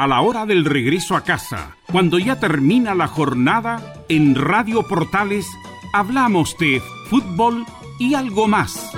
[0.00, 5.46] a la hora del regreso a casa, cuando ya termina la jornada, en Radio Portales
[5.92, 6.80] hablamos de
[7.10, 7.66] fútbol
[7.98, 8.92] y algo más.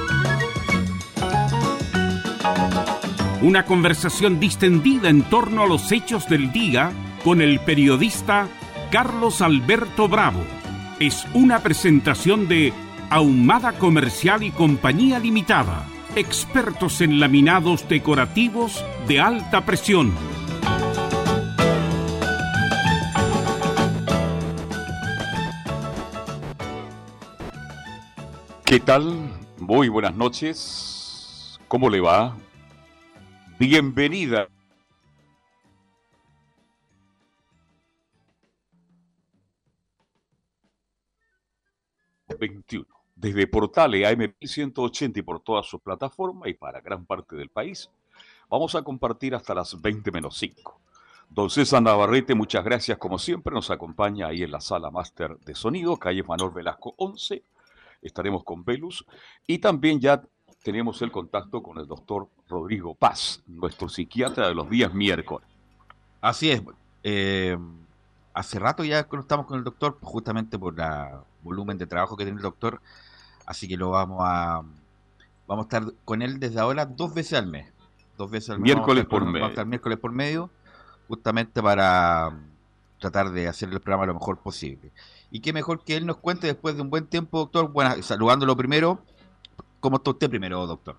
[3.41, 6.93] Una conversación distendida en torno a los hechos del día
[7.25, 8.47] con el periodista
[8.93, 10.45] Carlos Alberto Bravo.
[11.01, 12.73] Es una presentación de
[13.11, 15.85] Ahumada Comercial y Compañía Limitada,
[16.15, 20.13] expertos en laminados decorativos de alta presión.
[28.73, 29.31] ¿Qué tal?
[29.59, 31.61] Muy buenas noches.
[31.69, 32.35] ¿Cómo le va?
[33.59, 34.49] Bienvenida
[42.41, 42.87] 21.
[43.15, 47.91] Desde Portale AM1180 y por todas sus plataformas y para gran parte del país,
[48.49, 50.81] vamos a compartir hasta las 20 menos 5.
[51.29, 55.55] Don César Navarrete, muchas gracias como siempre, nos acompaña ahí en la sala máster de
[55.55, 57.43] sonido, calle Manuel Velasco 11.
[58.03, 59.07] Estaremos con Velus
[59.47, 60.23] y también ya
[60.63, 65.49] tenemos el contacto con el doctor Rodrigo Paz, nuestro psiquiatra de los días miércoles.
[66.21, 66.63] Así es.
[67.03, 67.57] Eh,
[68.35, 72.39] hace rato ya estamos con el doctor, justamente por la volumen de trabajo que tiene
[72.39, 72.81] el doctor,
[73.47, 74.63] así que lo vamos a
[75.47, 77.73] vamos a estar con él desde ahora dos veces al mes.
[78.17, 78.75] Dos veces al mes.
[78.75, 79.41] Miércoles por medio.
[79.41, 80.51] Vamos a estar miércoles por medio,
[81.09, 82.39] justamente para
[83.03, 84.93] tratar de hacer el programa lo mejor posible.
[85.31, 87.71] Y qué mejor que él nos cuente después de un buen tiempo, doctor.
[87.71, 89.01] Bueno, saludándolo primero.
[89.81, 90.97] ¿Cómo está usted primero, doctor?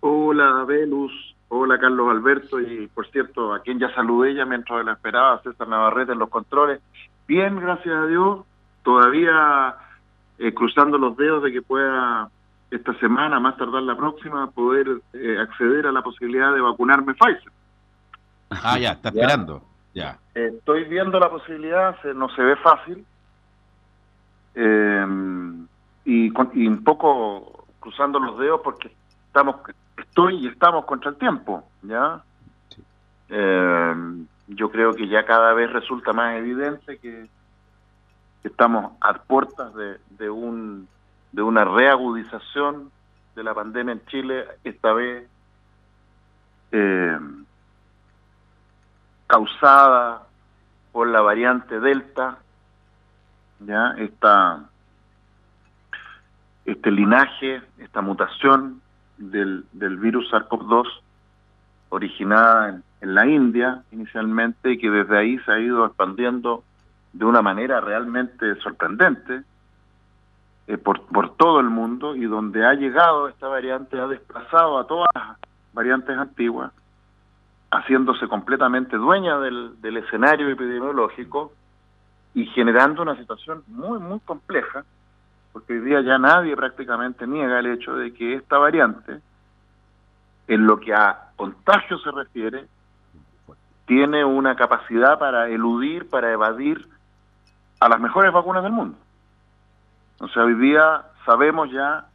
[0.00, 1.12] Hola, Velus.
[1.48, 2.60] Hola, Carlos Alberto.
[2.60, 6.30] Y por cierto, a quien ya saludé ya mientras lo esperaba, César Navarrete en los
[6.30, 6.80] controles.
[7.26, 8.40] Bien, gracias a Dios
[8.82, 9.76] todavía
[10.38, 12.30] eh, cruzando los dedos de que pueda
[12.70, 17.52] esta semana, más tardar la próxima, poder eh, acceder a la posibilidad de vacunarme Pfizer.
[18.50, 19.69] Ah, ya, está esperando.
[19.92, 20.18] Ya.
[20.34, 23.04] estoy viendo la posibilidad, no se ve fácil.
[24.54, 25.66] Em,
[26.04, 26.30] y,
[26.66, 28.90] un poco cruzando los dedos porque
[29.26, 29.56] estamos
[29.96, 32.22] estoy y estamos contra el tiempo, ¿ya?
[33.28, 37.28] Em, yo creo que ya cada vez resulta más evidente que
[38.42, 40.88] estamos a puertas de, de, un,
[41.32, 42.90] de una reagudización
[43.36, 45.28] de la pandemia en Chile, esta vez
[46.72, 47.18] eh,
[49.30, 50.22] causada
[50.92, 52.38] por la variante Delta,
[53.60, 54.64] ya esta
[56.64, 58.80] este linaje, esta mutación
[59.18, 60.86] del, del virus SARS-CoV-2
[61.90, 66.62] originada en, en, la India inicialmente y que desde ahí se ha ido expandiendo
[67.12, 69.42] de una manera realmente sorprendente
[70.66, 74.86] eh, por, por todo el mundo y donde ha llegado esta variante ha desplazado a
[74.86, 75.36] todas las
[75.72, 76.72] variantes antiguas,
[77.70, 81.52] haciéndose completamente dueña del, del escenario epidemiológico
[82.34, 84.84] y generando una situación muy, muy compleja,
[85.52, 89.20] porque hoy día ya nadie prácticamente niega el hecho de que esta variante,
[90.48, 92.66] en lo que a contagio se refiere,
[93.86, 96.88] tiene una capacidad para eludir, para evadir
[97.80, 98.96] a las mejores vacunas del mundo.
[100.20, 102.06] O sea, hoy día sabemos ya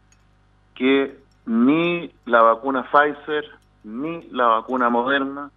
[0.75, 3.45] que ni la vacuna Pfizer
[3.85, 5.49] ni la vacuna Moderna,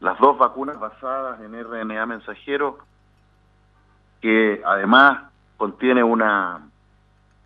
[0.00, 2.78] las dos vacunas basadas en RNA mensajero,
[4.20, 6.60] que además contiene una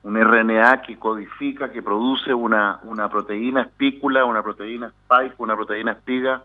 [0.03, 5.93] un RNA que codifica, que produce una, una proteína espícula, una proteína spike, una proteína
[5.93, 6.43] espiga,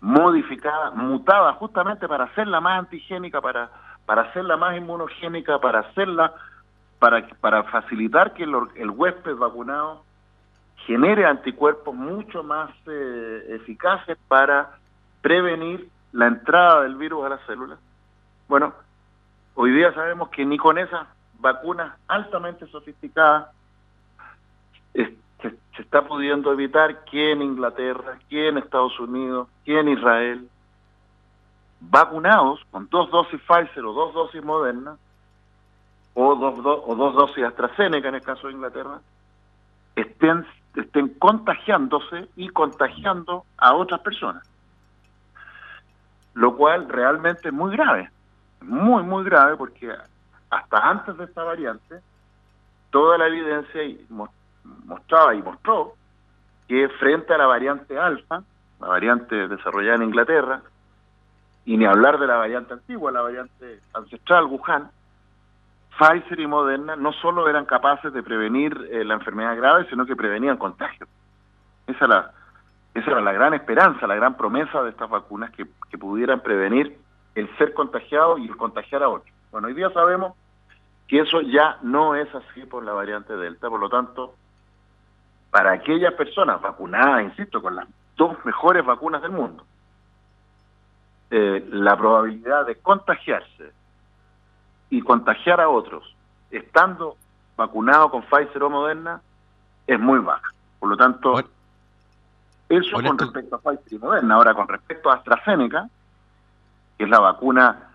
[0.00, 3.70] modificada, mutada justamente para hacerla más antigénica, para
[4.06, 6.34] para hacerla más inmunogénica, para hacerla,
[6.98, 10.04] para, para facilitar que el, huésped vacunado
[10.86, 14.78] genere anticuerpos mucho más eh, eficaces para
[15.20, 17.78] prevenir la entrada del virus a las células.
[18.48, 18.74] Bueno,
[19.54, 21.06] hoy día sabemos que ni con esas
[21.38, 23.48] vacunas altamente sofisticadas
[24.92, 30.48] se, está pudiendo evitar que en Inglaterra, que en Estados Unidos, que en Israel,
[31.80, 34.96] vacunados con dos dosis Pfizer o dos dosis Moderna,
[36.14, 39.00] o dos, o dos dosis AstraZeneca en el caso de Inglaterra,
[39.96, 40.46] estén,
[40.80, 44.48] estén contagiándose y contagiando a otras personas.
[46.34, 48.10] Lo cual realmente es muy grave,
[48.62, 49.92] muy, muy grave, porque
[50.50, 52.00] hasta antes de esta variante,
[52.90, 53.82] toda la evidencia
[54.84, 55.94] mostraba y mostró
[56.68, 58.42] que frente a la variante alfa,
[58.80, 60.62] la variante desarrollada en Inglaterra,
[61.64, 64.90] y ni hablar de la variante antigua, la variante ancestral, Wuhan,
[65.98, 70.16] Pfizer y Moderna no solo eran capaces de prevenir eh, la enfermedad grave, sino que
[70.16, 71.08] prevenían contagios.
[71.86, 72.30] Esa es la,
[72.94, 76.98] Esa era la gran esperanza, la gran promesa de estas vacunas que, que pudieran prevenir
[77.34, 79.34] el ser contagiado y el contagiar a otros.
[79.50, 80.34] Bueno, hoy día sabemos
[81.08, 84.34] que eso ya no es así por la variante Delta, por lo tanto,
[85.50, 87.86] para aquellas personas vacunadas, insisto, con las
[88.16, 89.66] dos mejores vacunas del mundo,
[91.30, 93.72] eh, la probabilidad de contagiarse
[94.92, 96.04] y contagiar a otros
[96.50, 97.16] estando
[97.56, 99.22] vacunado con Pfizer o Moderna
[99.86, 100.52] es muy baja.
[100.78, 101.42] Por lo tanto,
[102.68, 104.34] eso con respecto a Pfizer y Moderna.
[104.34, 105.88] Ahora, con respecto a AstraZeneca,
[106.98, 107.88] que es la vacuna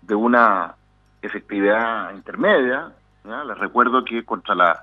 [0.00, 0.74] de una
[1.20, 2.90] efectividad intermedia,
[3.24, 4.82] les recuerdo que contra la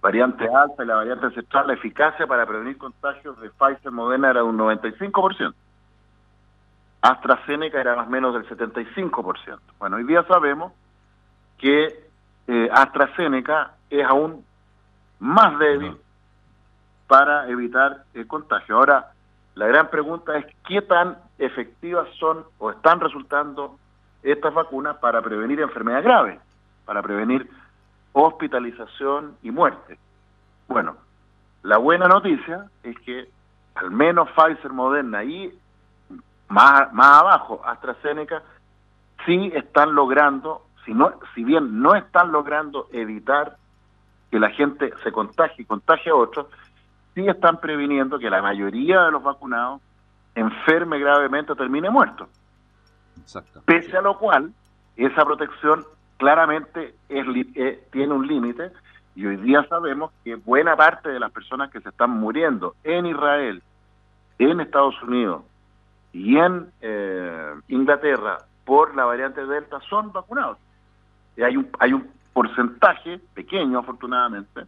[0.00, 4.40] variante alta y la variante ancestral, la eficacia para prevenir contagios de Pfizer Moderna era
[4.40, 5.52] de un 95%.
[7.00, 9.58] AstraZeneca era más o menos del 75%.
[9.78, 10.72] Bueno, hoy día sabemos
[11.58, 12.08] que
[12.46, 14.44] eh, AstraZeneca es aún
[15.20, 15.96] más débil
[17.06, 18.76] para evitar el contagio.
[18.76, 19.12] Ahora,
[19.54, 23.78] la gran pregunta es qué tan efectivas son o están resultando
[24.22, 26.40] estas vacunas para prevenir enfermedades graves,
[26.84, 27.48] para prevenir
[28.12, 29.98] hospitalización y muerte.
[30.66, 30.96] Bueno,
[31.62, 33.28] la buena noticia es que
[33.74, 35.52] al menos Pfizer, Moderna y
[36.48, 38.42] más, más abajo, AstraZeneca,
[39.26, 43.56] sí están logrando, si, no, si bien no están logrando evitar
[44.30, 46.46] que la gente se contagie y contagie a otros,
[47.14, 49.80] sí están previniendo que la mayoría de los vacunados
[50.34, 52.28] enferme gravemente o termine muerto.
[53.64, 54.52] Pese a lo cual,
[54.96, 55.84] esa protección
[56.16, 58.72] claramente es, eh, tiene un límite
[59.14, 63.06] y hoy día sabemos que buena parte de las personas que se están muriendo en
[63.06, 63.62] Israel,
[64.38, 65.42] en Estados Unidos,
[66.12, 70.58] y en eh, Inglaterra por la variante Delta son vacunados.
[71.36, 74.66] Y hay un, hay un porcentaje pequeño, afortunadamente,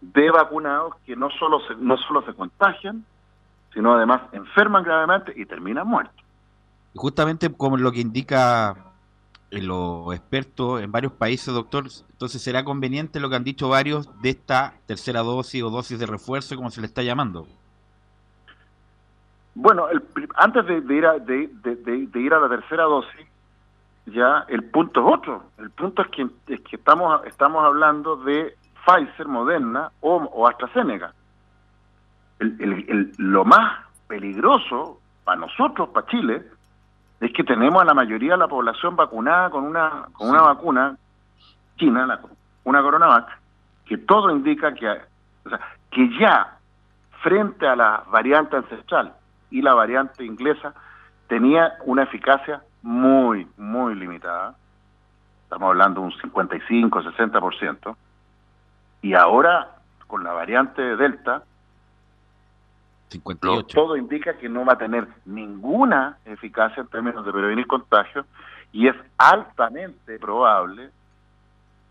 [0.00, 3.04] de vacunados que no solo se, no solo se contagian,
[3.72, 6.16] sino además enferman gravemente y terminan muertos.
[6.94, 8.76] Justamente como lo que indica
[9.50, 14.30] los expertos en varios países, doctor, entonces será conveniente lo que han dicho varios de
[14.30, 17.46] esta tercera dosis o dosis de refuerzo, como se le está llamando.
[19.54, 20.02] Bueno, el,
[20.36, 23.26] antes de, ir a, de, ir a la tercera dosis,
[24.06, 25.44] ya el punto es otro.
[25.58, 28.56] El punto es que, es que estamos, estamos hablando de
[28.86, 31.12] Pfizer, Moderna o, AstraZeneca.
[32.38, 36.42] El, lo más peligroso para nosotros, para Chile,
[37.20, 40.96] es que tenemos a la mayoría de la población vacunada con una, con una vacuna
[41.76, 42.20] china, la,
[42.64, 43.28] una coronavac,
[43.84, 45.60] que todo indica que, o sea,
[45.90, 46.58] que ya
[47.22, 49.14] frente a la variante ancestral
[49.52, 50.74] y la variante inglesa
[51.28, 54.56] tenía una eficacia muy, muy limitada.
[55.44, 57.96] Estamos hablando de un 55, 60%.
[59.02, 59.76] Y ahora,
[60.06, 61.42] con la variante Delta,
[63.08, 63.66] 58.
[63.74, 68.24] todo indica que no va a tener ninguna eficacia en términos de prevenir contagios
[68.72, 70.90] y es altamente probable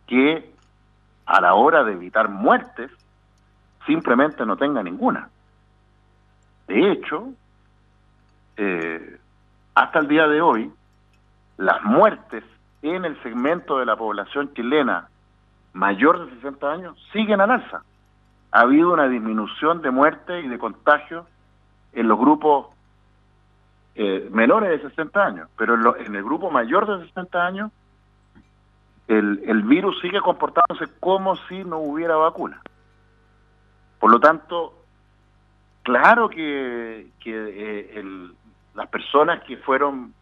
[0.07, 0.51] que
[1.27, 2.89] a la hora de evitar muertes
[3.85, 5.29] simplemente no tenga ninguna.
[6.67, 7.33] De hecho,
[8.57, 9.19] eh,
[9.75, 10.71] hasta el día de hoy,
[11.57, 12.43] las muertes
[12.81, 15.09] en el segmento de la población chilena
[15.73, 17.83] mayor de 60 años siguen al alza.
[18.51, 21.25] Ha habido una disminución de muertes y de contagios
[21.93, 22.67] en los grupos
[23.95, 27.71] eh, menores de 60 años, pero en, el grupo mayor de 60 años
[29.07, 32.61] el, el virus sigue comportándose como si no hubiera vacuna.
[33.99, 34.73] Por lo tanto,
[35.83, 38.33] claro que, que eh, el,
[38.75, 40.13] las personas que fueron,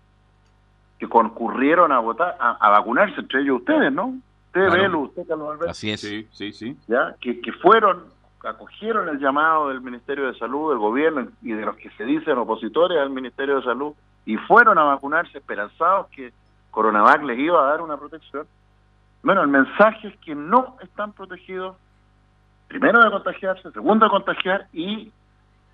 [0.97, 4.15] que concurrieron a votar, a, vacunarse, entre ellos ustedes, ¿no?
[4.47, 4.99] Usted, claro.
[5.01, 5.71] usted, Carlos Alberto.
[5.71, 6.01] Así es.
[6.01, 6.77] Sí, sí, sí.
[6.87, 7.15] ¿Ya?
[7.21, 8.05] Que, que fueron,
[8.43, 12.37] acogieron el llamado del Ministerio de Salud, del gobierno y de los que se dicen
[12.37, 13.93] opositores al Ministerio de Salud
[14.25, 16.31] y fueron a vacunarse esperanzados que
[16.71, 18.47] Coronavac les iba a dar una protección.
[19.23, 21.75] Bueno, el mensaje es que no están protegidos,
[22.67, 25.11] primero de contagiarse, segundo de contagiar y,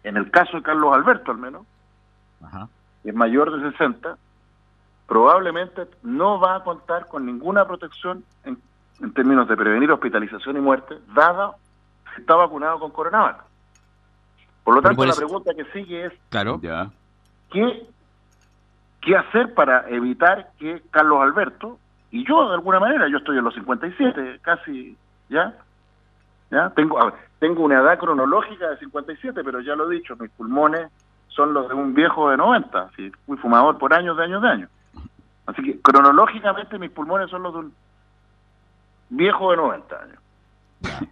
[0.03, 1.65] en el caso de Carlos Alberto al menos,
[3.03, 4.17] es mayor de 60,
[5.07, 8.57] probablemente no va a contar con ninguna protección en,
[9.13, 11.51] términos de prevenir hospitalización y muerte, dada
[12.13, 13.41] que está vacunado con coronavirus.
[14.63, 16.59] Por lo tanto, la pregunta que sigue es, claro.
[17.51, 17.87] ¿qué,
[19.01, 21.77] ¿qué hacer para evitar que Carlos Alberto,
[22.09, 24.97] y yo de alguna manera, yo estoy en los 57, casi,
[25.29, 25.53] ¿ya?
[26.49, 26.69] ¿Ya?
[26.71, 26.97] Tengo,
[27.39, 30.89] tengo una edad cronológica de 57, pero ya lo he dicho, mis pulmones
[31.35, 33.11] son los de un viejo de 90, ¿sí?
[33.25, 34.69] fui fumador por años, de años, de años.
[35.45, 37.73] Así que cronológicamente mis pulmones son los de un
[39.09, 40.19] viejo de 90 años.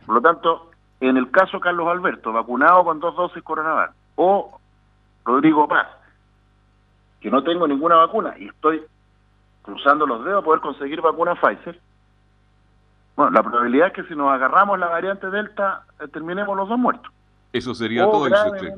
[0.06, 4.60] Por lo tanto, en el caso Carlos Alberto, vacunado con dos dosis Coronavac, o
[5.26, 5.88] Rodrigo Paz,
[7.20, 8.82] que no tengo ninguna vacuna y estoy
[9.62, 11.80] cruzando los dedos a poder conseguir vacuna Pfizer,
[13.16, 16.80] bueno, la probabilidad es que si nos agarramos la variante Delta, eh, terminemos los dos
[16.80, 17.12] muertos.
[17.52, 18.74] Eso sería todo, dice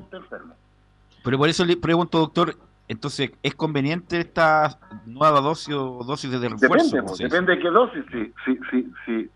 [1.25, 2.55] Pero por eso le pregunto, doctor,
[2.87, 4.77] entonces, ¿es conveniente esta
[5.07, 6.97] nueva dosis o dosis de refuerzo?
[6.97, 8.05] Depende, depende de qué dosis.
[8.11, 9.29] Si, si, si, si,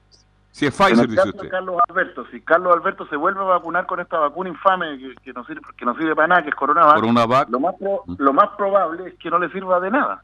[0.51, 1.49] si es Pfizer, dice usted.
[1.49, 5.33] Carlos Alberto, si Carlos Alberto se vuelve a vacunar con esta vacuna infame que, que,
[5.33, 8.13] no, sirve, que no sirve para nada, que es Coronavac, Lo, más mm.
[8.19, 10.21] lo más probable es que no le sirva de nada.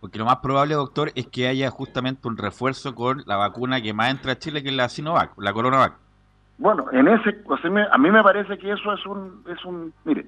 [0.00, 3.94] Porque lo más probable, doctor, es que haya justamente un refuerzo con la vacuna que
[3.94, 6.03] más entra a Chile, que es la Sinovac, la Coronavac.
[6.58, 7.36] Bueno, en ese,
[7.90, 10.26] a mí me parece que eso es un, es un, mire,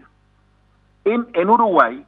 [1.05, 2.05] en, en Uruguay,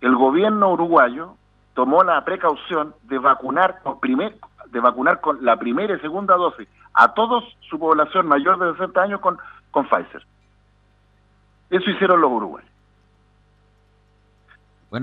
[0.00, 1.36] el gobierno uruguayo
[1.74, 6.68] tomó la precaución de vacunar con primer, de vacunar con la primera y segunda dosis
[6.94, 9.38] a toda su población mayor de 60 años con,
[9.72, 10.24] con Pfizer.
[11.70, 12.70] Eso hicieron los uruguayos.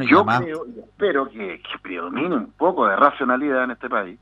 [0.08, 4.18] Yo creo y espero que, predomine un poco de racionalidad en este país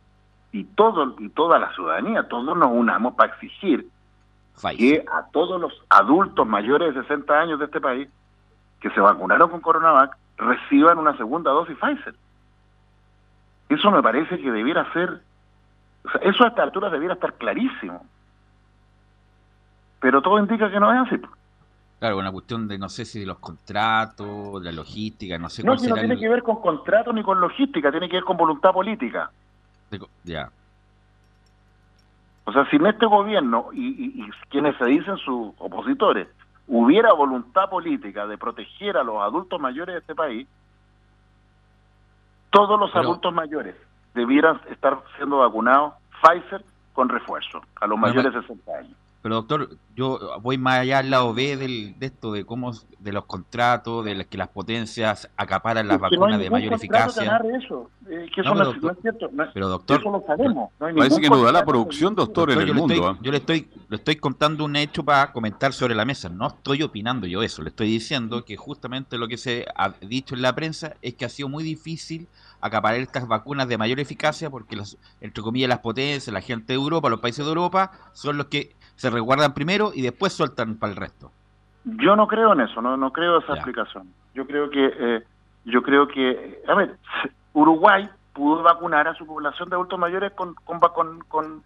[0.52, 3.88] y todo y toda la ciudadanía, todos nos unamos para exigir
[4.78, 8.10] que a todos los adultos mayores de 60 años de este país
[8.82, 12.16] que se vacunaron con Coronavac reciban una segunda dosis Pfizer.
[13.70, 15.22] Eso me parece que debiera ser,
[16.04, 18.06] o sea, eso a esta altura debiera estar clarísimo.
[20.00, 21.22] Pero todo indica que no es así.
[22.00, 25.64] Claro, una cuestión de no sé si de los contratos, de la logística, no sé
[25.64, 28.72] no, No, tiene que ver con contratos ni con logística, tiene que ver con voluntad
[28.72, 29.30] política.
[30.24, 30.50] Ya.
[32.46, 36.28] O sea, si en este gobierno y, quienes se dicen sus opositores
[36.68, 40.48] hubiera voluntad política de proteger a los adultos mayores de este país,
[42.50, 43.76] todos los adultos mayores
[44.16, 48.98] debieran estar siendo vacunados Pfizer con refuerzo a los mayores de 60 años.
[49.22, 53.12] Pero doctor, yo voy más allá al lado B del, de esto, de cómo, de
[53.12, 57.42] los contratos, de que las potencias acaparan las vacunas de mayor eficacia.
[57.54, 57.90] Eso.
[58.08, 59.30] que eso no, es cierto.
[59.54, 60.72] pero doctor, eso lo sabemos.
[60.78, 62.94] parece que no da la producción, doctor, en el yo mundo.
[62.94, 66.30] Le estoy, Yo le estoy, le estoy contando un hecho para comentar sobre la mesa.
[66.30, 67.62] No estoy opinando yo eso.
[67.62, 71.26] Le estoy diciendo que justamente lo que se ha dicho en la prensa es que
[71.26, 72.30] ha sido muy difícil
[72.62, 76.76] acaparar estas vacunas de mayor eficacia porque, las, entre comillas, las potencias, la gente de
[76.76, 80.92] Europa, los países de Europa, son los que se resguardan primero y después sueltan para
[80.92, 81.32] el resto.
[81.86, 84.10] Yo no creo en eso, no, no creo esa explicación.
[84.36, 85.24] Yo creo que, eh,
[85.64, 86.98] yo creo que, a ver,
[87.54, 90.80] Uruguay pudo vacunar a su población de adultos mayores con, con,
[91.30, 91.64] con,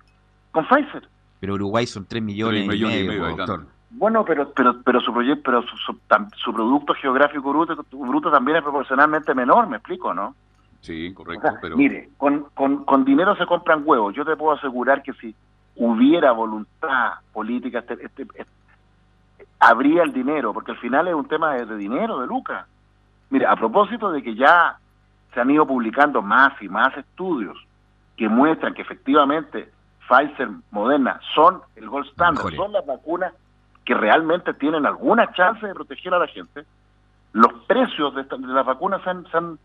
[0.52, 1.10] con, Pfizer.
[1.40, 3.66] Pero Uruguay son 3 millones, y, medio, doctor.
[3.90, 9.34] Bueno, pero pero pero su proyecto, pero su, producto geográfico bruto, bruto también es proporcionalmente
[9.34, 10.36] menor, me explico, ¿no?
[10.82, 11.50] Sí, correcto.
[11.60, 11.78] pero...
[11.78, 14.14] Mire, con, con, con dinero se compran huevos.
[14.14, 15.36] Yo te puedo asegurar que si
[15.76, 18.46] hubiera voluntad política, este, este, este,
[19.60, 22.68] habría el dinero, porque al final es un tema de, dinero, de lucas.
[23.30, 24.78] Mire, a propósito de que ya
[25.34, 27.58] se han ido publicando más y más estudios
[28.16, 29.72] que muestran que efectivamente
[30.08, 33.34] Pfizer, Moderna son el gold standard, son las vacunas
[33.86, 36.64] que realmente tienen alguna chance de proteger a la gente,
[37.32, 39.58] los precios de, las vacunas se han han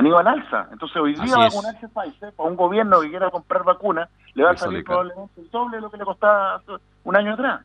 [0.00, 0.68] ido al alza.
[0.72, 4.56] Entonces hoy día vacunarse Pfizer, para un gobierno que quiera comprar vacunas, le va a
[4.56, 6.62] salir probablemente el doble de lo que le costaba
[7.04, 7.60] un año atrás.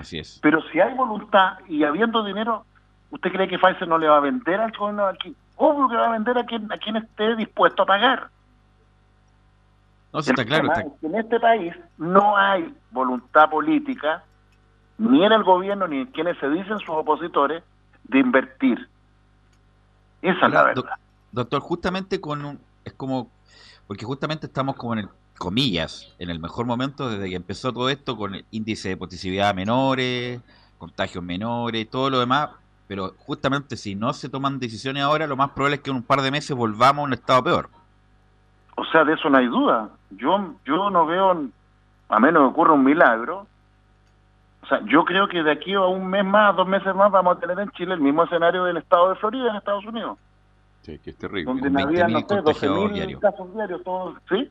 [0.00, 0.38] Así es.
[0.42, 2.64] Pero si hay voluntad y habiendo dinero,
[3.10, 5.36] ¿usted cree que Pfizer no le va a vender al gobierno aquí?
[5.56, 8.28] Obvio que va a vender a quien, a quien esté dispuesto a pagar.
[10.12, 10.70] No, está claro.
[11.02, 14.24] En este país no hay voluntad política,
[14.98, 17.62] ni en el gobierno, ni en quienes se dicen sus opositores,
[18.04, 18.88] de invertir.
[20.22, 20.98] Esa es la verdad.
[21.36, 23.30] Doctor, justamente con un, es como,
[23.86, 27.90] porque justamente estamos como en el, comillas, en el mejor momento desde que empezó todo
[27.90, 30.40] esto con el índice de positividad menores,
[30.78, 32.48] contagios menores, todo lo demás,
[32.88, 36.02] pero justamente si no se toman decisiones ahora, lo más probable es que en un
[36.02, 37.68] par de meses volvamos a un estado peor.
[38.76, 39.90] O sea, de eso no hay duda.
[40.12, 41.50] Yo, yo no veo,
[42.08, 43.46] a menos que ocurra un milagro,
[44.62, 47.36] o sea, yo creo que de aquí a un mes más, dos meses más, vamos
[47.36, 50.16] a tener en Chile el mismo escenario del estado de Florida en Estados Unidos.
[50.86, 51.52] Sí, que es terrible.
[51.52, 54.48] Donde no sé, 12.000 casos diarios, todos, ¿sí?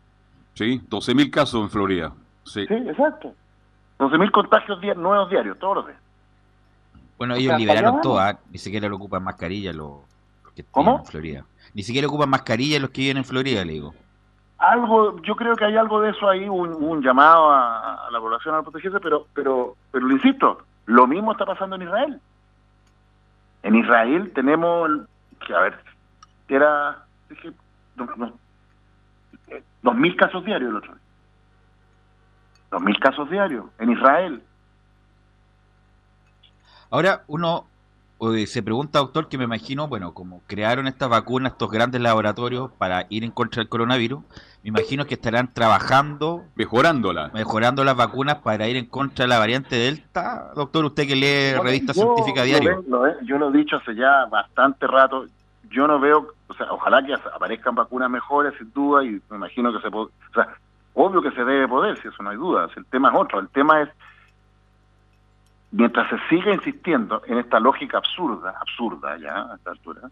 [0.53, 2.11] Sí, 12.000 casos en Florida.
[2.43, 3.33] Sí, sí exacto.
[3.99, 5.99] 12.000 contagios nuevos diarios, todos los días.
[7.17, 8.37] Bueno, ellos liberaron todo, ¿ah?
[8.51, 9.99] ni siquiera lo ocupan mascarilla los,
[10.53, 10.99] que ¿Cómo?
[10.99, 11.45] en Florida.
[11.73, 13.93] Ni siquiera ocupan mascarilla los que viven en Florida, le digo.
[14.57, 18.61] Algo, yo creo que hay algo de eso ahí, un, llamado a, la población a
[18.61, 22.19] protegerse, pero, pero, pero lo insisto, lo mismo está pasando en Israel.
[23.63, 24.91] En Israel tenemos,
[25.47, 25.94] que a ver,
[26.47, 27.51] era, dije,
[29.81, 31.05] dos mil casos diarios el otro día.
[32.71, 34.41] 2.000 casos diarios en Israel.
[36.89, 37.65] Ahora uno
[38.21, 42.71] eh, se pregunta, doctor, que me imagino, bueno, como crearon estas vacunas, estos grandes laboratorios
[42.77, 44.21] para ir en contra del coronavirus,
[44.63, 49.39] me imagino que estarán trabajando, mejorándola, mejorando las vacunas para ir en contra de la
[49.39, 50.51] variante Delta.
[50.55, 52.83] Doctor, usted que lee revista científica diario.
[53.23, 55.27] yo lo he dicho hace ya bastante rato.
[55.75, 59.73] Yo no veo, o sea, ojalá que aparezcan vacunas mejores, sin duda, y me imagino
[59.73, 60.47] que se puede, o sea,
[60.93, 62.69] obvio que se debe poder, si eso no hay duda.
[62.77, 63.39] El tema es otro.
[63.39, 63.89] El tema es
[65.71, 70.09] mientras se siga insistiendo en esta lógica absurda, absurda ya a esta altura,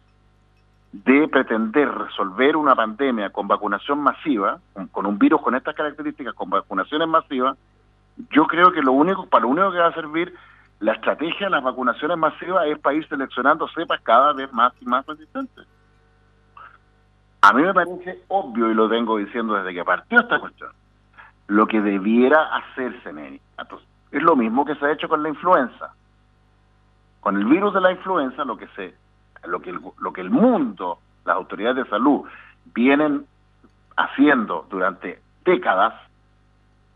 [0.92, 4.60] de pretender resolver una pandemia con vacunación masiva,
[4.92, 7.58] con, un virus con estas características, con vacunaciones masivas,
[8.32, 10.36] yo creo que lo único, para lo único que va a servir
[10.84, 14.86] la estrategia de las vacunaciones masivas es para ir seleccionando cepas cada vez más y
[14.86, 15.66] más resistentes.
[17.42, 20.72] A mí me parece obvio, y lo vengo diciendo desde que partió esta cuestión,
[21.48, 23.40] lo que debiera hacerse, Neri.
[23.58, 25.94] Entonces, es lo mismo que se ha hecho con la influenza.
[27.22, 28.94] Con el virus de la influenza, lo que se,
[29.46, 32.26] lo que el, lo que el mundo, las autoridades de salud
[32.74, 33.26] vienen
[33.96, 35.94] haciendo durante décadas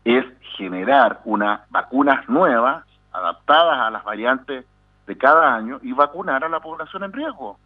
[0.04, 0.26] es
[0.58, 4.64] generar una vacunas nuevas adaptadas a las variantes
[5.06, 7.58] de cada año y vacunar a la población en riesgo.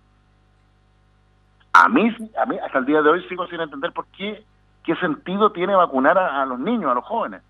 [1.72, 4.44] A mí, a mí hasta el día de hoy sigo sin entender por qué,
[4.84, 7.42] qué sentido tiene vacunar a los niños, a los jóvenes.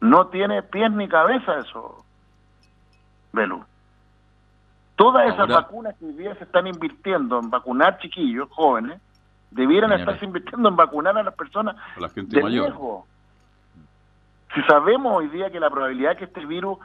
[0.00, 2.04] No tiene pies ni cabeza eso,
[3.32, 3.64] Belu.
[4.96, 9.00] Todas esas vacunas que hoy día se están invirtiendo en vacunar chiquillos, jóvenes,
[9.52, 13.04] debieran estarse invirtiendo en vacunar a las personas la gente de mayor.
[14.54, 16.78] Si sabemos hoy día que la probabilidad de que este virus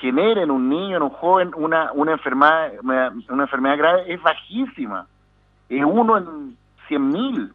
[0.00, 5.06] genere en un niño, en un joven, una, una, enfermedad, una enfermedad grave es bajísima.
[5.68, 6.56] Es uno en
[6.88, 7.52] cien mil.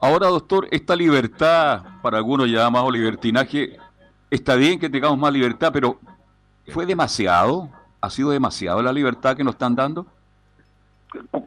[0.00, 3.76] Ahora, doctor, esta libertad, para algunos llamamos libertinaje,
[4.30, 5.98] está bien que tengamos más libertad, pero
[6.68, 7.68] ¿fue demasiado?
[8.00, 10.06] ¿Ha sido demasiado la libertad que nos están dando?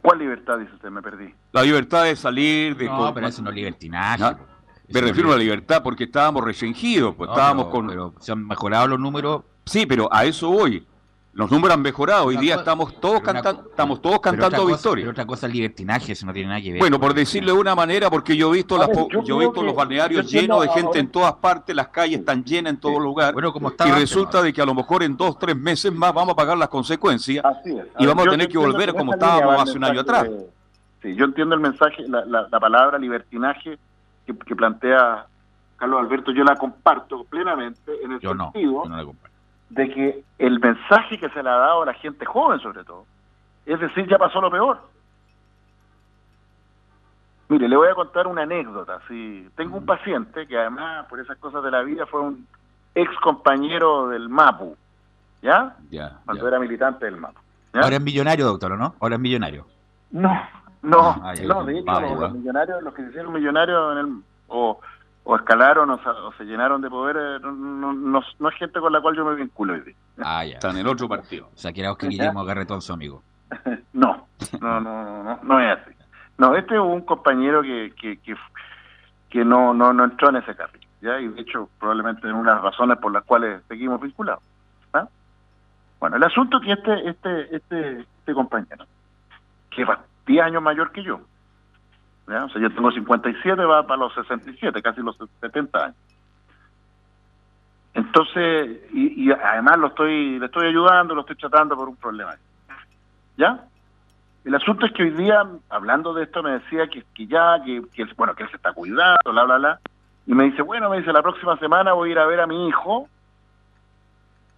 [0.01, 0.89] ¿Cuál libertad, dice usted?
[0.89, 1.33] Me perdí.
[1.51, 2.87] La libertad de salir, de...
[2.87, 4.35] No, pero eso no es libertinaje.
[4.93, 7.87] Me refiero a la libertad porque estábamos restringidos, pues estábamos con...
[7.87, 9.43] Pero se han mejorado los números.
[9.65, 10.85] Sí, pero a eso voy.
[11.33, 12.25] Los números han mejorado.
[12.25, 15.03] Hoy día estamos todos cantando, estamos todos cantando victoria.
[15.03, 16.79] Pero otra cosa es libertinaje, eso no tiene nada que ver.
[16.79, 18.89] Bueno, por decirlo de una manera, porque yo he visto las,
[19.23, 22.73] yo, he visto los balnearios llenos de gente en todas partes, las calles están llenas
[22.73, 23.33] en todo lugar.
[23.33, 26.33] Bueno, como y resulta de que a lo mejor en dos, tres meses más vamos
[26.33, 27.45] a pagar las consecuencias
[27.97, 30.27] y vamos a tener que volver como estábamos hace un año atrás.
[31.01, 33.79] sí, yo entiendo el mensaje, la, la, palabra libertinaje
[34.37, 35.25] que, plantea
[35.77, 38.85] Carlos Alberto, yo la comparto plenamente en el sentido.
[38.85, 39.13] No, yo no
[39.71, 43.05] de que el mensaje que se le ha dado a la gente joven sobre todo,
[43.65, 44.81] es decir, ya pasó lo peor.
[47.47, 48.99] Mire, le voy a contar una anécdota.
[49.07, 52.47] Si tengo un paciente que además, por esas cosas de la vida, fue un
[52.95, 54.75] ex compañero del MAPU,
[55.41, 55.75] ¿ya?
[55.89, 56.19] Ya.
[56.25, 57.39] Cuando era militante del MAPU.
[57.73, 58.95] Ahora es millonario, doctor, ¿no?
[58.99, 59.65] Ahora es millonario.
[60.11, 60.33] No,
[60.81, 64.79] no, ah, no, de hecho, los, millonarios, los que se hicieron millonarios en el, o
[65.23, 65.99] o escalaron o,
[66.37, 69.73] se llenaron de poder, eh, no, no, es gente con la cual yo me vinculo
[69.73, 70.55] hoy Ah, ya.
[70.55, 71.49] Está en el otro partido.
[71.53, 73.21] O sea, que era Oscar Guillermo Garretón su amigo.
[73.93, 74.27] no,
[74.59, 75.91] no, no, no, no es así.
[76.37, 78.17] No, este es un compañero que, que,
[79.29, 81.19] que, no, no, no entró en ese carril, ¿ya?
[81.19, 84.41] Y de hecho, probablemente en unas razones por las cuales seguimos vinculados.
[84.93, 85.07] ¿ah?
[85.99, 88.85] Bueno, el asunto es que este, este, este, este compañero,
[89.69, 89.87] que es
[90.25, 91.21] 10 años mayor que yo,
[92.39, 95.95] o sea, yo tengo 57, va para los 67, casi los 70 años.
[97.93, 102.35] Entonces, y, además lo estoy, le estoy ayudando, lo estoy tratando por un problema.
[103.37, 103.65] ¿Ya?
[104.45, 107.83] El asunto es que hoy día, hablando de esto, me decía que, que ya, que,
[108.15, 109.79] bueno, que él se está cuidando, bla, bla, bla.
[110.25, 112.47] Y me dice, bueno, me dice, la próxima semana voy a ir a ver a
[112.47, 113.09] mi hijo,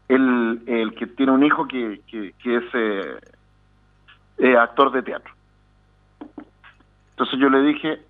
[0.08, 2.64] el, el que tiene un hijo que, que, es
[4.38, 5.34] eh, actor de teatro.
[7.14, 8.02] Entonces yo le dije,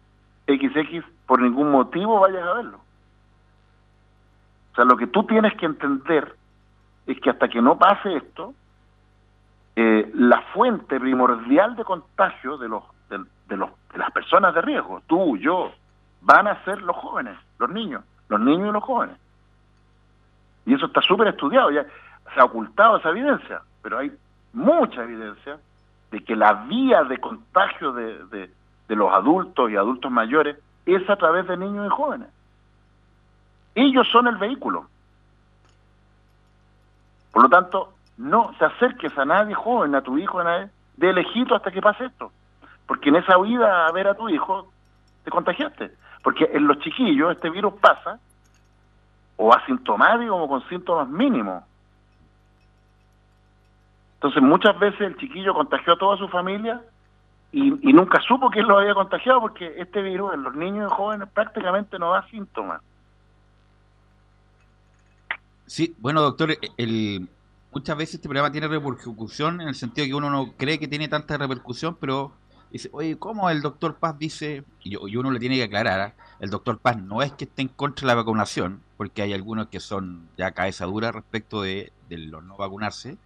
[0.47, 2.79] XX, por ningún motivo vayas a verlo.
[4.71, 6.35] O sea, lo que tú tienes que entender
[7.05, 8.53] es que hasta que no pase esto,
[9.75, 15.01] eh, la fuente primordial de contagio de los, de, los de las personas de riesgo,
[15.07, 15.71] tú, yo,
[16.21, 19.17] van a ser los jóvenes, los niños, los niños y los jóvenes.
[20.65, 21.85] Y eso está súper estudiado, ya
[22.33, 24.11] se ha ocultado esa evidencia, pero hay
[24.53, 25.59] mucha evidencia
[26.09, 28.49] de que la vía de contagio de, de
[28.89, 32.27] los adultos y adultos mayores es a través de niños y jóvenes.
[33.75, 34.87] Ellos son el vehículo.
[37.31, 41.13] Por lo tanto, no se acerques a nadie joven, a tu hijo, a nadie, de
[41.13, 42.31] lejito hasta que pase esto.
[42.85, 44.71] Porque en esa huida a ver a tu hijo,
[45.23, 45.91] te contagiaste.
[46.23, 48.17] porque en los chiquillos este virus pasa
[49.35, 51.63] o asintomático o con síntomas mínimos.
[54.15, 56.81] Entonces muchas veces el chiquillo contagió a toda su familia
[57.53, 61.29] y, nunca supo quién lo había contagiado porque este virus en los niños y jóvenes
[61.31, 62.81] prácticamente no da síntomas.
[65.67, 67.29] Sí, bueno doctor, el,
[67.71, 71.07] muchas veces este programa tiene repercusión en el sentido que uno no cree que tiene
[71.07, 72.33] tanta repercusión, pero
[72.71, 74.63] dice, oye, ¿cómo el doctor Paz dice?
[74.83, 76.13] Y, uno le tiene que aclarar, ¿ah?
[76.39, 79.67] el doctor Paz no es que esté en contra de la vacunación, porque hay algunos
[79.67, 83.17] que son ya cabeza dura respecto de, de los no vacunarse.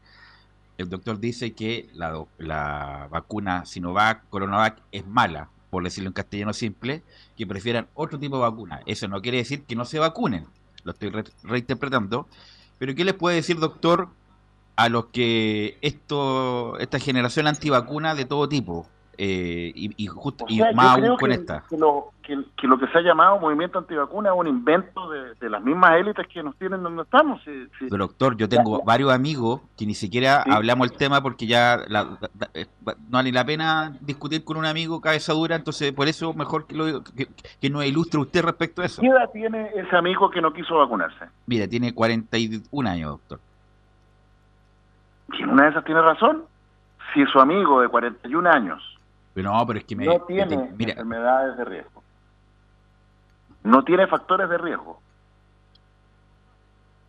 [0.77, 7.03] El doctor dice que la, vacuna Sinovac, Coronavac es mala, por decirlo en castellano simple,
[7.35, 8.81] que prefieran otro tipo de vacuna.
[8.85, 10.45] Eso no quiere decir que no se vacunen,
[10.83, 11.11] lo estoy
[11.43, 12.27] reinterpretando.
[12.77, 14.09] Pero ¿qué les puede decir, doctor,
[14.75, 18.87] a los que esto esta generación antivacuna de todo tipo,
[19.19, 21.63] eh, y, justo, y más aún con esta.
[21.67, 22.36] Que lo, que,
[22.67, 26.43] lo, que se ha llamado movimiento antivacuna es un invento de, las mismas élites que
[26.43, 27.41] nos tienen donde estamos.
[27.89, 31.80] doctor, yo tengo varios amigos que ni siquiera hablamos el tema porque ya
[32.53, 36.67] eh, no vale la pena discutir con un amigo cabeza dura, entonces por eso mejor
[36.67, 37.27] que, lo, que,
[37.60, 39.01] que nos ilustre usted respecto a eso.
[39.01, 41.25] ¿Qué edad tiene ese amigo que no quiso vacunarse?
[41.47, 43.39] Mira, tiene 41 años, doctor.
[45.34, 46.43] ¿Y una de esas tiene razón?
[47.13, 48.96] Si su amigo de 41 años
[49.43, 52.04] no, pero es que me, no tiene enfermedades de riesgo.
[53.63, 55.02] No tiene factores de riesgo.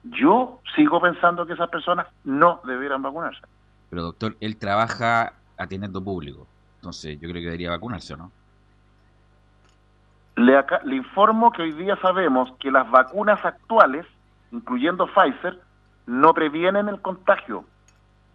[0.05, 3.41] Yo sigo pensando que esas personas no debieran vacunarse.
[3.91, 6.47] Pero doctor, él trabaja atendiendo público.
[6.77, 8.31] Entonces yo creo que debería vacunarse, ¿no?
[10.37, 14.07] Le, le informo que hoy día sabemos que las vacunas actuales,
[14.53, 15.61] incluyendo Pfizer,
[16.07, 17.65] no previenen el contagio.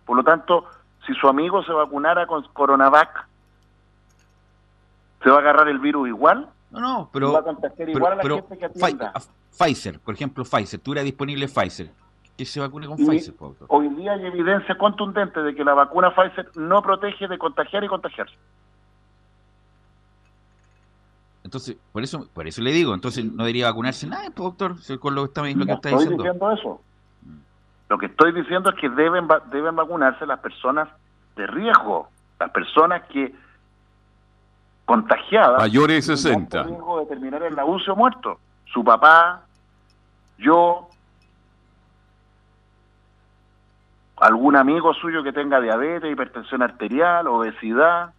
[0.05, 0.65] Por lo tanto,
[1.05, 3.27] si su amigo se vacunara con Coronavac,
[5.23, 6.49] ¿Se va a agarrar el virus igual?
[6.71, 7.31] No, no, pero.
[7.31, 9.13] va a contagiar igual a la gente que atienda?
[9.57, 11.91] Pfizer, por ejemplo, Pfizer, tú eres disponible Pfizer.
[12.35, 13.35] Que se vacune con Pfizer,
[13.67, 17.87] Hoy día hay evidencia contundente de que la vacuna Pfizer no protege de contagiar y
[17.87, 18.35] contagiarse.
[21.43, 25.23] Entonces, por eso por eso le digo, entonces no debería vacunarse nadie, doctor, con lo
[25.23, 26.51] que está, lo que está estoy diciendo.
[26.51, 26.81] eso.
[27.21, 27.37] Mm.
[27.89, 30.89] Lo que estoy diciendo es que deben, deben vacunarse las personas
[31.35, 32.09] de riesgo,
[32.39, 33.35] las personas que
[34.85, 35.57] contagiada.
[35.57, 36.63] Mayores de 60.
[36.63, 38.39] riesgo de terminar en la UCI o muerto.
[38.65, 39.45] Su papá,
[40.37, 40.89] yo,
[44.17, 48.13] algún amigo suyo que tenga diabetes, hipertensión arterial, obesidad.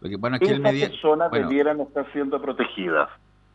[0.00, 3.08] Porque, bueno, es que Esas personas debieran estar siendo protegidas.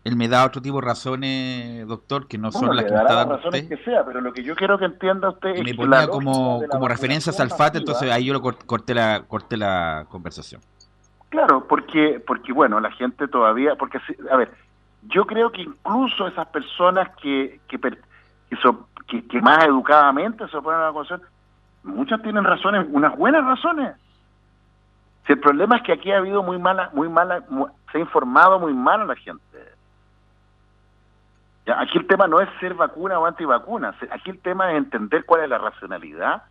[0.05, 3.13] Él me da otro tipo de razones, doctor, que no son las que me está
[3.13, 6.07] dando razones que sea, pero lo que yo quiero que entienda usted es me ponía
[6.07, 10.61] como, como referencia a Salfate, entonces ahí yo lo corté la, corté la conversación.
[11.29, 13.99] Claro, porque, porque bueno, la gente todavía, porque,
[14.31, 14.51] a ver,
[15.03, 17.79] yo creo que incluso esas personas que, que,
[19.07, 21.21] que, que, más educadamente se oponen a la vacunación,
[21.83, 23.95] muchas tienen razones, unas buenas razones.
[25.27, 27.43] Si el problema es que aquí ha habido muy mala, muy mala,
[27.91, 29.39] se ha informado muy mal a la gente.
[31.77, 35.43] Aquí el tema no es ser vacuna o antivacuna, aquí el tema es entender cuál
[35.43, 36.41] es la racionalidad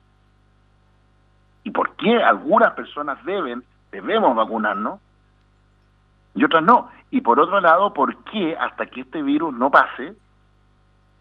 [1.65, 5.01] y por qué algunas personas deben debemos vacunarnos
[6.35, 6.91] y otras no.
[7.11, 10.15] Y por otro lado, ¿por qué hasta que este virus no pase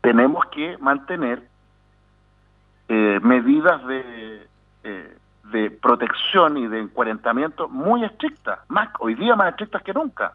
[0.01, 1.47] tenemos que mantener
[2.87, 4.47] eh, medidas de,
[4.83, 5.17] eh,
[5.51, 10.33] de protección y de encuarentamiento muy estrictas, más hoy día más estrictas que nunca?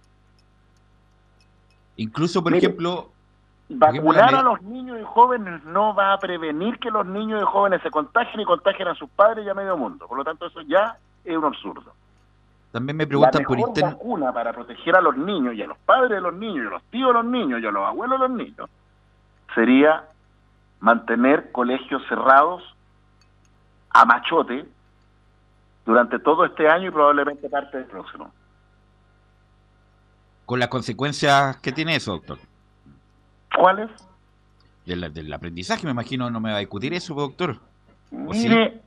[1.96, 3.10] Incluso, por ejemplo,
[3.68, 7.82] vacunar a los niños y jóvenes no va a prevenir que los niños y jóvenes
[7.82, 10.06] se contagien y contagien a sus padres y a medio mundo.
[10.06, 11.92] Por lo tanto, eso ya es un absurdo.
[12.72, 13.94] También me preguntan por internet.
[13.94, 16.70] vacuna para proteger a los niños y a los padres de los niños y a
[16.70, 18.70] los tíos de los niños y a los abuelos de los niños
[19.54, 20.04] sería
[20.80, 22.62] mantener colegios cerrados
[23.90, 24.64] a machote
[25.84, 28.32] durante todo este año y probablemente parte del próximo.
[30.46, 32.38] Con las consecuencias que tiene eso, doctor.
[33.54, 33.90] ¿Cuáles?
[34.86, 37.58] Del, del aprendizaje, me imagino, no me va a discutir eso, doctor.
[38.10, 38.80] Mire,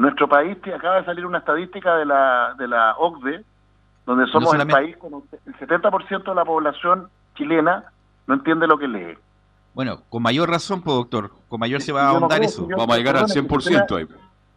[0.00, 3.44] Nuestro país acaba de salir una estadística de la, de la OCDE,
[4.06, 7.84] donde somos el país con el 70% de la población chilena
[8.26, 9.18] no entiende lo que lee.
[9.74, 12.66] Bueno, con mayor razón, pues, doctor, con mayor se va a ahondar eso.
[12.66, 14.08] Vamos a llegar al 100% ahí.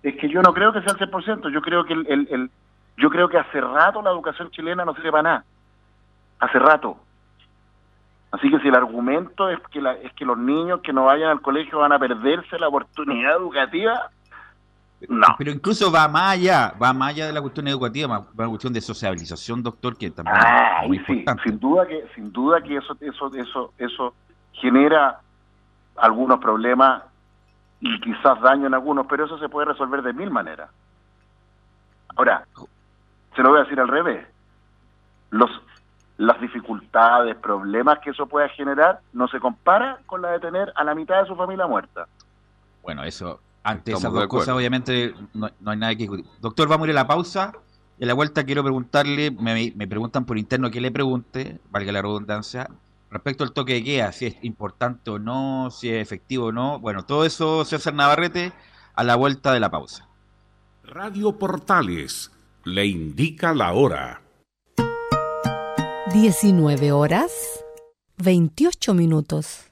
[0.02, 2.50] Es que yo no creo que sea el 100%, yo creo que el, el,
[2.96, 5.46] yo creo que hace rato la educación chilena no sirve para nada.
[6.40, 6.96] Hace rato.
[8.32, 11.32] Así que si el argumento es que, la, es que los niños que no vayan
[11.32, 14.10] al colegio van a perderse la oportunidad educativa,
[15.10, 15.28] No.
[15.38, 18.48] Pero incluso va más allá, va más allá de la cuestión educativa, va a la
[18.48, 22.78] cuestión de sociabilización, doctor, que también es muy sí, Sin duda que, sin duda que
[22.78, 24.14] eso, eso, eso, eso
[24.54, 25.20] genera
[25.98, 27.04] algunos problemas
[27.80, 30.70] y quizás daño en algunos, pero eso se puede resolver de mil maneras.
[32.16, 32.46] Ahora,
[33.36, 34.26] se lo voy a decir al revés.
[35.32, 35.50] Los,
[36.18, 40.84] las dificultades, problemas que eso pueda generar no se compara con la de tener a
[40.84, 42.08] la mitad de su familia muerta.
[42.84, 46.26] Bueno, eso, ante esas dos cosas, obviamente, no, hay nada que discutir.
[46.42, 47.54] Doctor, vamos a ir a la pausa.
[48.00, 51.92] Y a la vuelta quiero preguntarle, me, me preguntan por interno que le pregunte, valga
[51.92, 52.68] la redundancia,
[53.12, 56.80] respecto al toque de queda, si es importante o no, si es efectivo o no.
[56.80, 58.52] Bueno, todo eso, César Navarrete,
[58.96, 60.10] a la vuelta de la pausa.
[60.84, 62.32] Radio Portales
[62.66, 64.22] le indica la hora.
[66.12, 67.32] 19 horas
[68.18, 69.72] 28 minutos.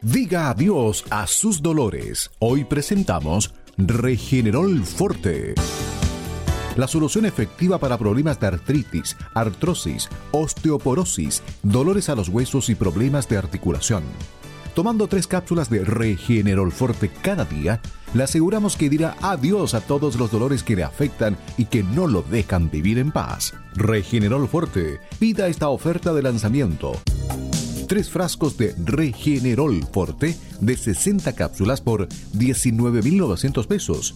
[0.00, 2.30] Diga adiós a sus dolores.
[2.38, 5.54] Hoy presentamos Regenerol Forte.
[6.76, 13.28] La solución efectiva para problemas de artritis, artrosis, osteoporosis, dolores a los huesos y problemas
[13.28, 14.02] de articulación.
[14.74, 17.80] Tomando tres cápsulas de Regenerol Forte cada día,
[18.14, 22.06] le aseguramos que dirá adiós a todos los dolores que le afectan y que no
[22.06, 23.52] lo dejan vivir en paz.
[23.74, 26.92] Regenerol Forte, pida esta oferta de lanzamiento.
[27.88, 34.14] Tres frascos de Regenerol Forte de 60 cápsulas por 19.900 pesos.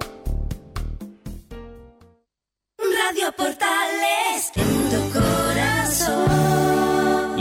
[2.78, 6.16] Radio Portales en tu corazón.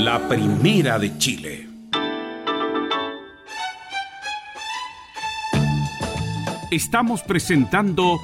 [0.06, 1.68] La primera de Chile.
[6.72, 8.20] Estamos presentando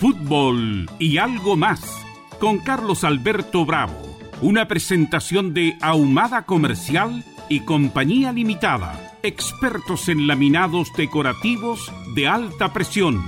[0.00, 2.01] Fútbol y algo más
[2.42, 3.94] con Carlos Alberto Bravo
[4.40, 13.22] una presentación de Ahumada Comercial y Compañía Limitada, expertos en laminados decorativos de alta presión.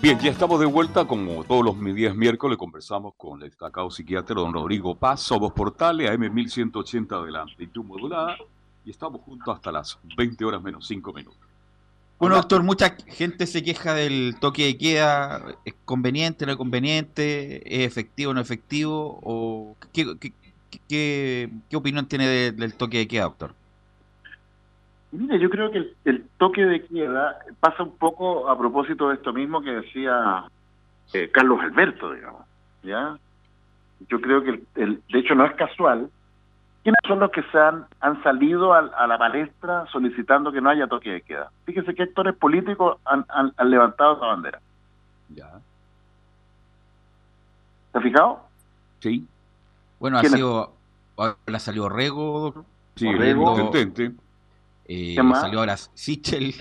[0.00, 4.36] Bien, ya estamos de vuelta, como todos los días miércoles, conversamos con el destacado psiquiatra
[4.36, 8.38] don Rodrigo Paz, somos portales AM1180 de la amplitud modulada
[8.86, 11.49] y estamos juntos hasta las 20 horas menos 5 minutos.
[12.20, 15.42] Bueno, doctor, mucha gente se queja del toque de queda.
[15.64, 17.62] ¿Es conveniente, no es conveniente?
[17.64, 19.18] ¿Es efectivo, no efectivo?
[19.22, 20.04] ¿O qué,
[20.86, 23.54] qué, opinión tiene del toque de queda, doctor?
[25.12, 29.14] Mire, yo creo que el, el toque de queda pasa un poco a propósito de
[29.14, 30.44] esto mismo que decía
[31.14, 32.42] eh, Carlos Alberto, digamos,
[32.82, 33.18] ¿ya?
[34.10, 36.10] Yo creo que, el, el- de hecho, no es casual.
[36.82, 40.70] ¿Quiénes son los que se han, han salido al- a, la palestra solicitando que no
[40.70, 41.50] haya toque de queda?
[41.66, 44.60] Fíjese qué actores políticos han, han- han levantado esa bandera.
[45.28, 45.50] Ya.
[47.92, 48.40] ¿Se ha fijado?
[49.00, 49.26] Sí.
[49.98, 50.72] Bueno, ha sido.
[51.16, 52.64] Ahora salió Rego, doctor.
[52.96, 54.12] Sí, intendente.
[54.86, 55.40] eh, ¿Qué más?
[55.42, 56.54] salió ahora Sichel.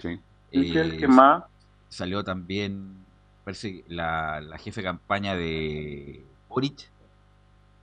[0.00, 0.20] Sí.
[0.52, 1.44] Michel, eh, ¿Qué más?
[1.88, 3.04] Salió también,
[3.44, 6.90] parece, que la, la jefe de campaña de Boric.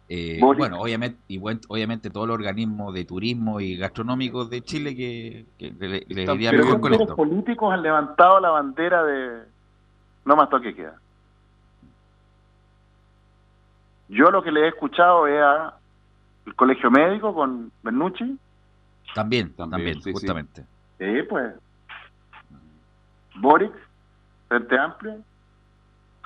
[0.09, 0.37] Eh.
[0.39, 5.71] Bueno, obviamente, y obviamente todos los organismos de turismo y gastronómicos de Chile que, que
[5.71, 7.15] le, le dirían Pero bien ¿qué con esto.
[7.15, 9.41] políticos han levantado la bandera de
[10.23, 10.95] no más toque queda?
[14.09, 15.73] Yo lo que le he escuchado es a
[16.45, 18.37] el colegio médico con Bernucci,
[19.13, 20.11] También, También, también, sí, sí.
[20.13, 20.63] justamente.
[20.97, 21.53] Sí, pues.
[23.35, 23.73] Boric,
[24.47, 25.17] Frente Amplio,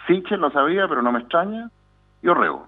[0.06, 1.70] Sichel, lo sabía, pero no me extraña,
[2.22, 2.68] y Orrego.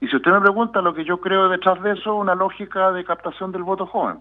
[0.00, 3.04] Y si usted me pregunta lo que yo creo detrás de eso, una lógica de
[3.04, 4.18] captación del voto joven.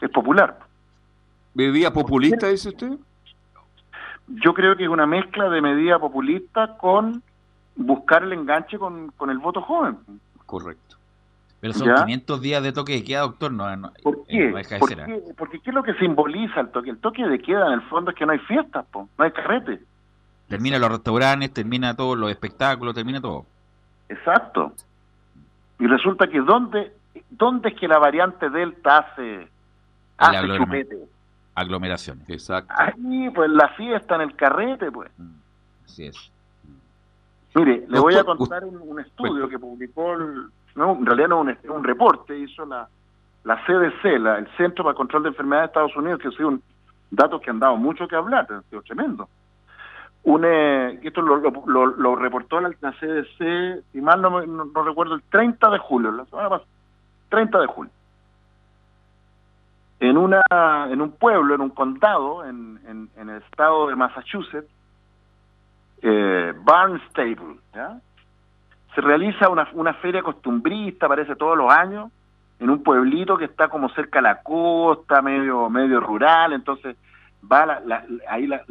[0.00, 0.58] Es popular.
[1.54, 2.92] ¿Medida populista, dice usted?
[4.28, 7.22] Yo creo que es una mezcla de medida populista con
[7.76, 9.98] buscar el enganche con, con el voto joven.
[10.44, 10.96] Correcto.
[11.60, 12.04] Pero son ¿Ya?
[12.04, 14.50] 500 días de toque de queda, doctor, no, no, ¿Por eh, qué?
[14.50, 15.22] no deja de ¿Por ser, qué?
[15.36, 16.90] Porque ¿qué es lo que simboliza el toque?
[16.90, 19.30] El toque de queda en el fondo es que no hay fiestas, po, no hay
[19.32, 19.80] carrete.
[20.48, 23.46] Termina los restaurantes, termina todos los espectáculos, termina todo.
[24.08, 24.72] Exacto.
[25.78, 26.92] Y resulta que ¿dónde,
[27.30, 29.48] dónde es que la variante Delta hace,
[30.18, 31.08] hace chupete?
[31.54, 32.28] Aglomeraciones.
[32.28, 32.72] Exacto.
[32.76, 35.10] Ahí, pues la fiesta en el carrete, pues.
[35.18, 35.30] Mm,
[35.84, 36.30] Así es.
[37.54, 41.40] Mire, le voy a contar un, un estudio que publicó, el- no, en realidad no
[41.40, 42.86] un, un reporte, hizo la,
[43.44, 46.32] la CDC, la- el Centro para el Control de Enfermedades de Estados Unidos, que ha
[46.32, 46.62] sido un
[47.10, 49.28] datos que han dado mucho que hablar, ha sido tremendo.
[50.26, 55.70] Un, eh, esto lo, reportó la, CDC, si mal no, no- no recuerdo, el 30
[55.70, 56.68] de julio, la semana pasada,
[57.28, 57.92] 30 de julio.
[60.00, 60.40] En, una,
[60.90, 62.80] en un pueblo, en un condado, en,
[63.16, 64.68] en, el estado de Massachusetts,
[66.02, 67.58] eh, Barnstable.
[68.96, 72.10] Se realiza una, una feria costumbrista, parece todos los años,
[72.58, 76.96] en un pueblito que está como cerca a la costa, medio medio rural, entonces
[77.50, 78.64] va la- la- ahí la-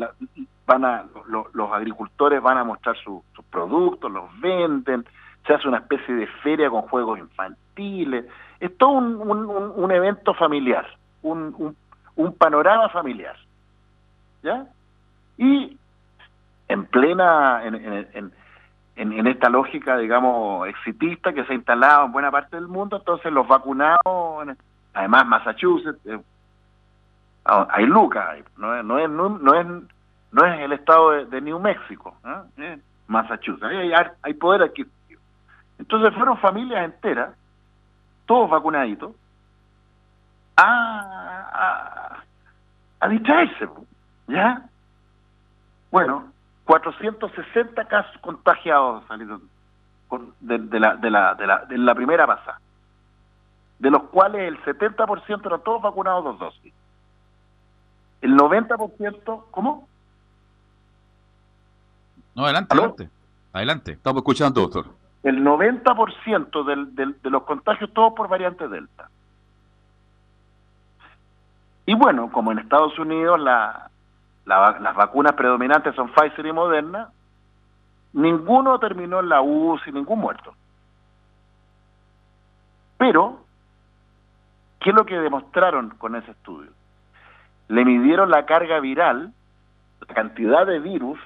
[0.65, 5.05] van a lo- los agricultores van a mostrar su- sus productos, los venden,
[5.45, 8.25] se hace una especie de feria con juegos infantiles,
[8.59, 9.15] es todo un,
[9.75, 10.85] un- evento familiar,
[11.21, 11.75] un,
[12.15, 13.35] un- panorama familiar,
[14.41, 14.65] ¿ya?
[15.37, 15.77] Y
[16.67, 18.07] en plena, en, en-
[18.95, 22.97] en- en- esta lógica, digamos, exitista que se ha instalado en buena parte del mundo,
[22.97, 24.47] entonces los vacunados,
[24.93, 26.19] además Massachusetts, eh,
[27.45, 29.67] hay lucas, no, no, es, no, no es
[30.35, 32.43] no es el estado de, New México, ¿ah?
[32.57, 33.63] Es Massachusetts,
[34.21, 35.21] hay, poder adquisitivo.
[35.79, 37.33] Entonces fueron familias enteras,
[38.25, 39.15] todos vacunaditos,
[40.57, 42.19] a,
[42.99, 43.69] a, distraerse,
[44.27, 44.61] ¿ya?
[45.89, 46.33] Bueno,
[46.65, 49.41] 460 casos contagiados salieron
[50.41, 52.59] de, de la, de, la, de, la, de la primera pasada,
[53.79, 56.73] de los cuales el 70% eran todos vacunados dos dosis.
[58.21, 59.87] El 90%, ¿cómo?
[62.35, 62.83] No, adelante, ¿Aló?
[62.83, 63.09] adelante.
[63.53, 63.91] Adelante.
[63.93, 64.85] Estamos escuchando, doctor.
[65.23, 69.09] El 90% del, del, de los contagios todos por variante Delta.
[71.87, 73.89] Y bueno, como en Estados Unidos la,
[74.45, 77.09] las vacunas predominantes son Pfizer y Moderna,
[78.13, 80.53] ninguno terminó en la UCI, ningún muerto.
[82.97, 83.39] Pero,
[84.79, 86.71] ¿qué es lo que demostraron con ese estudio?
[87.67, 89.33] Le midieron la carga viral,
[90.07, 91.19] la cantidad de virus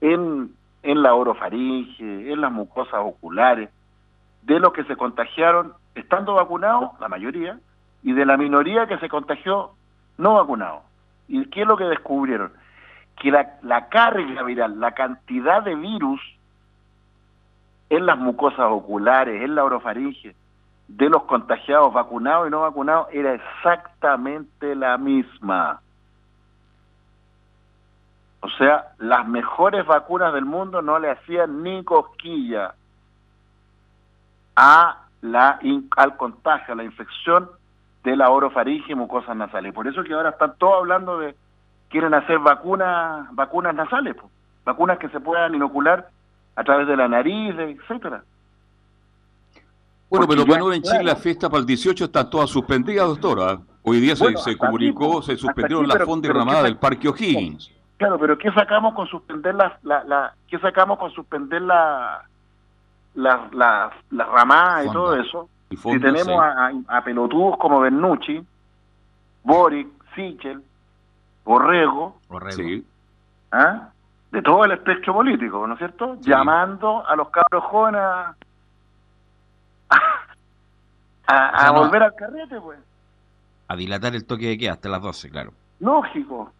[0.00, 0.50] en,
[0.82, 3.70] en la orofaringe, en las mucosas oculares,
[4.42, 7.58] de los que se contagiaron estando vacunados, la mayoría,
[8.02, 9.72] y de la minoría que se contagió
[10.18, 10.82] no vacunado.
[11.28, 12.52] ¿Y qué es lo que descubrieron?
[13.16, 16.20] Que la, la carga viral, la cantidad de virus
[17.90, 20.34] en las mucosas oculares, en la orofaringe,
[20.88, 25.80] de los contagiados vacunados y no vacunados, era exactamente la misma.
[28.46, 32.74] O sea, las mejores vacunas del mundo no le hacían ni cosquilla
[34.54, 37.50] a la in- al contagio, a la infección
[38.04, 39.74] de la orofaringe y mucosas nasales.
[39.74, 41.34] Por eso que ahora están todos hablando de
[41.88, 44.30] quieren hacer vacunas vacunas nasales, po,
[44.64, 46.08] vacunas que se puedan inocular
[46.54, 48.22] a través de la nariz, etcétera.
[50.08, 51.06] Bueno, Porque pero bueno, en Chile claro.
[51.14, 53.58] las fiestas para el 18 están todas suspendidas, doctora.
[53.82, 56.68] Hoy día se- Bueno, se, hasta comunicó, aquí, se suspendieron aquí, pero- pero ramadas ¿qué
[56.68, 57.72] del Parque O'Higgins.
[57.96, 62.22] Claro, pero ¿qué sacamos con suspender las, la, la, qué sacamos con suspender la,
[63.14, 65.48] las las las ramadas y todo eso?
[65.70, 66.32] Si tenemos sí.
[66.32, 68.44] a, a- a pelotudos como Bernucci,
[69.42, 70.62] Boric, Sichel,
[71.44, 72.56] Borrego, Borrego.
[72.56, 72.86] Sí.
[73.52, 73.88] ¿ah?
[74.30, 76.16] de todo el espectro político, ¿no es cierto?
[76.20, 76.28] Sí.
[76.28, 78.34] Llamando a los cabros jóvenes a,
[79.88, 82.78] a, O sea, a no- volver al carrete, pues.
[83.68, 85.52] A dilatar el toque de queda hasta las 12, claro.
[85.80, 86.52] Lógico.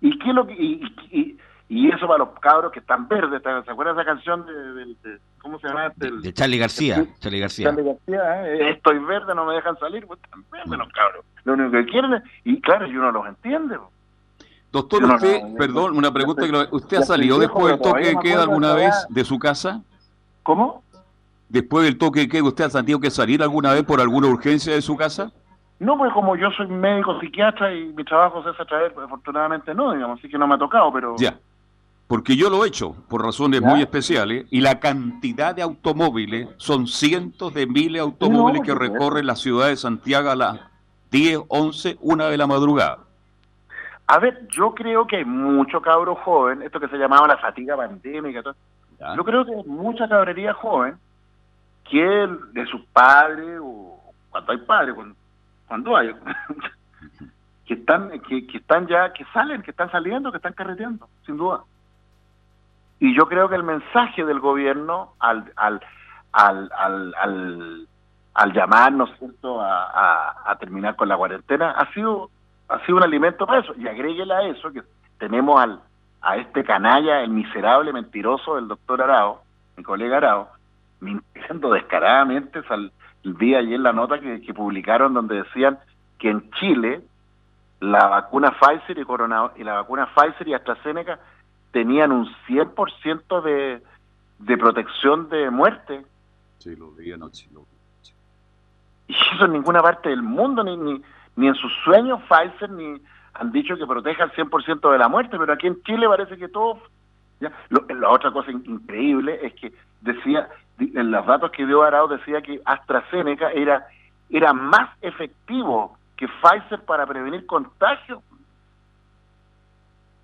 [0.00, 1.38] ¿Y qué lo que, y, y,
[1.68, 3.42] y eso para los cabros que están verdes?
[3.42, 5.92] ¿Se acuerdan de esa canción de, de- de- ¿cómo se llama?
[5.96, 7.06] De, Charlie García.
[7.20, 7.68] Charlie García.
[7.70, 8.70] Charlie García, ¿eh?
[8.70, 11.24] Estoy verde, no me dejan salir, pues están verdes los cabros.
[11.44, 13.76] Lo único que quieren es, y claro, y uno los entiende.
[13.78, 13.90] pues.
[14.72, 16.44] Doctor, no, usted, no, perdón, una pregunta.
[16.44, 19.82] que lo- ¿Usted ha salido después del toque de queda alguna vez de su casa?
[20.42, 20.82] ¿Cómo?
[21.48, 24.74] Después del toque de queda, ¿usted ha tenido que salir alguna vez por alguna urgencia
[24.74, 25.30] de su casa?
[25.80, 29.74] No, pues como yo soy médico psiquiatra y mi trabajo es ese traer, pues afortunadamente
[29.74, 31.16] no, digamos, así que no me ha tocado, pero...
[31.18, 31.38] Ya.
[32.06, 33.68] Porque yo lo he hecho por razones ¿Ya?
[33.68, 39.26] muy especiales y la cantidad de automóviles son cientos de miles de automóviles que recorren
[39.26, 40.60] la ciudad de Santiago a las
[41.10, 42.98] 10, 11, una de la madrugada.
[44.06, 47.74] A ver, yo creo que hay mucho cabro joven, esto que se llamaba la fatiga
[47.76, 48.54] pandémica, todo,
[49.00, 49.16] ¿ya?
[49.16, 50.96] Yo creo que hay mucha cabrería joven
[51.90, 53.98] que de sus padres, o
[54.30, 55.14] cuando hay padres, cuando,
[55.74, 56.14] cuando hay,
[57.66, 61.64] que están, que, están ya, que salen, que están saliendo, que están carreteando, sin duda.
[63.00, 65.80] Y yo creo que el mensaje del gobierno al, al,
[66.30, 67.88] al, al, al,
[68.34, 69.60] al llamarnos ¿cierto?
[69.60, 72.30] A, a, a terminar con la cuarentena ha sido,
[72.68, 73.74] ha sido un alimento para eso.
[73.76, 74.82] Y agréguele a eso que
[75.18, 75.80] tenemos al,
[76.22, 79.42] a este canalla, el miserable mentiroso del doctor Arao,
[79.76, 80.50] mi colega Arao,
[81.00, 82.62] mintiendo descaradamente.
[82.62, 82.92] Sal,
[83.24, 85.78] vi ayer la nota que, que publicaron donde decían
[86.18, 87.02] que en Chile
[87.80, 91.18] la vacuna Pfizer y, corona, y la vacuna Pfizer y AstraZeneca
[91.72, 93.82] tenían un 100% de,
[94.38, 96.04] de protección de muerte.
[96.58, 97.48] Sí, lo vi anoche.
[97.52, 97.64] lo.
[99.06, 101.02] Y eso en ninguna parte del mundo, ni, ni,
[101.36, 103.00] ni en sus sueños Pfizer, ni
[103.34, 106.48] han dicho que proteja el 100% de la muerte, pero aquí en Chile parece que
[106.48, 106.78] todo...
[107.40, 107.52] ¿ya?
[107.68, 110.48] Lo- la otra cosa in- increíble es que decía,
[110.78, 113.86] en los datos que dio Arao decía que AstraZeneca era,
[114.30, 118.20] era más efectivo que Pfizer para prevenir contagios.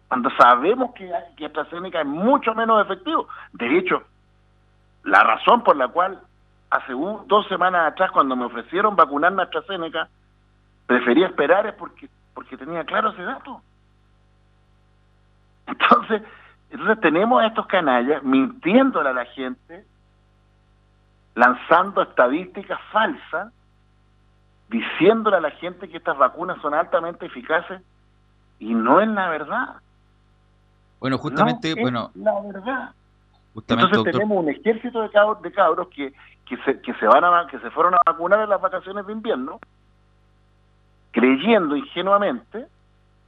[0.09, 3.29] Cuando sabemos que, que AstraZeneca es mucho menos efectivo.
[3.53, 4.03] De hecho,
[5.05, 6.21] la razón por la cual
[6.71, 10.09] hace un- dos semanas atrás, cuando me ofrecieron vacunarme a AstraZeneca,
[10.87, 13.63] preferí esperar es porque, porque tenía claro ese dato.
[15.67, 16.23] Entonces,
[16.71, 19.85] entonces tenemos a estos canallas mintiéndole a la gente,
[21.35, 23.53] lanzando estadísticas falsas,
[24.69, 27.83] diciéndole a la gente que estas vacunas son altamente eficaces,
[28.59, 29.77] y no es la verdad.
[31.01, 32.95] Bueno, justamente, No es bueno, la verdad.
[33.55, 36.13] justamente, Entonces doctor, tenemos un ejército de cabros, de cabros que,
[36.47, 39.13] que, se, que se van a que se fueron a vacunar en las vacaciones de
[39.13, 39.59] invierno,
[41.13, 42.67] creyendo ingenuamente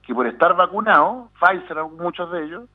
[0.02, 2.68] que por estar vacunados, Pfizer, muchos de ellos,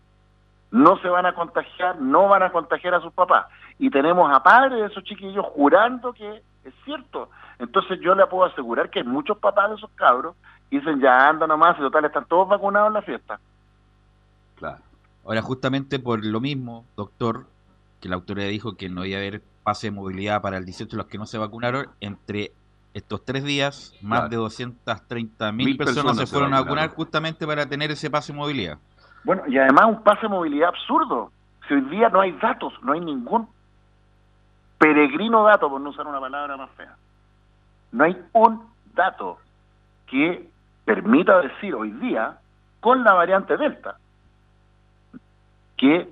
[0.72, 3.48] no se van a contagiar, no van a contagiar a sus papás.
[3.80, 7.30] Y tenemos a padres de esos chiquillos jurando que es cierto.
[7.60, 10.36] Entonces yo le puedo asegurar que hay muchos papás de esos cabros
[10.70, 13.40] que dicen, ya anda nomás, y total, están todos vacunados en la fiesta.
[14.56, 14.78] Claro.
[15.26, 17.46] ahora justamente por lo mismo, doctor,
[18.02, 20.92] que la autoridad dijo que no iba a haber pase de movilidad para el 18
[20.92, 22.52] de los que no se vacunaron, entre
[22.94, 24.30] estos tres días, más Claro.
[24.30, 28.40] de 230 mil personas, personas se fueron a vacunar justamente para tener ese pase de
[28.40, 28.78] movilidad.
[29.24, 31.32] Bueno, y además un pase de movilidad absurdo.
[31.68, 33.48] Si hoy día no hay datos, no hay ningún
[34.78, 36.96] peregrino dato, por no usar una palabra más fea.
[37.92, 39.40] No hay un dato
[40.08, 40.50] que
[40.86, 42.38] permita decir hoy día,
[42.80, 43.98] con la variante Delta,
[45.76, 46.08] que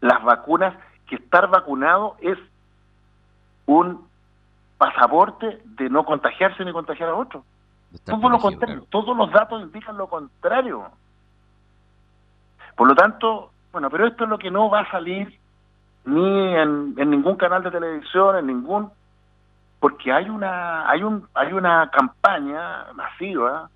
[0.00, 0.74] las vacunas,
[1.06, 2.38] que estar vacunado es
[3.66, 4.06] un
[4.78, 7.42] pasaporte de no contagiarse ni contagiar a estar
[8.04, 8.86] Todo lo protegido, contrario, claro.
[8.90, 10.90] todos los datos indican lo contrario.
[12.76, 15.38] Por lo tanto, bueno, pero esto es lo que no va a salir
[16.06, 18.90] ni en, en ningún canal de televisión, en ningún
[19.78, 23.68] porque hay una hay un hay una campaña masiva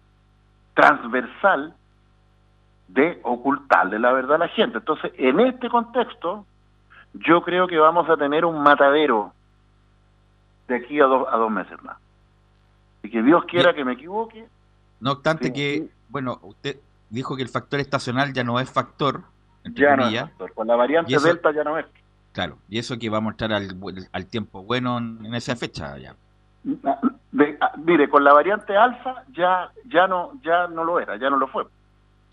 [0.74, 1.74] transversal
[2.89, 4.78] de ocultarle la verdad a la gente.
[4.78, 6.47] Entonces, en este contexto,
[7.14, 9.33] yo creo que vamos a tener un matadero
[10.68, 11.99] de aquí a, dos a dos meses más.
[13.03, 14.47] Y que Dios quiera que me equivoque,
[15.01, 16.76] No obstante Sí, que, bueno, usted
[17.09, 19.22] dijo que el factor estacional ya no es factor,
[19.64, 20.55] entre ya no es comillas, factor.
[20.55, 21.87] Con la variante eso- Delta ya no es.
[22.33, 23.68] Claro, y eso que va a mostrar al,
[24.12, 26.14] al tiempo bueno en, esa fecha ya.
[27.33, 31.31] De- ah, mire, con la variante alfa ya ya no ya no lo era, ya
[31.31, 31.64] no lo fue.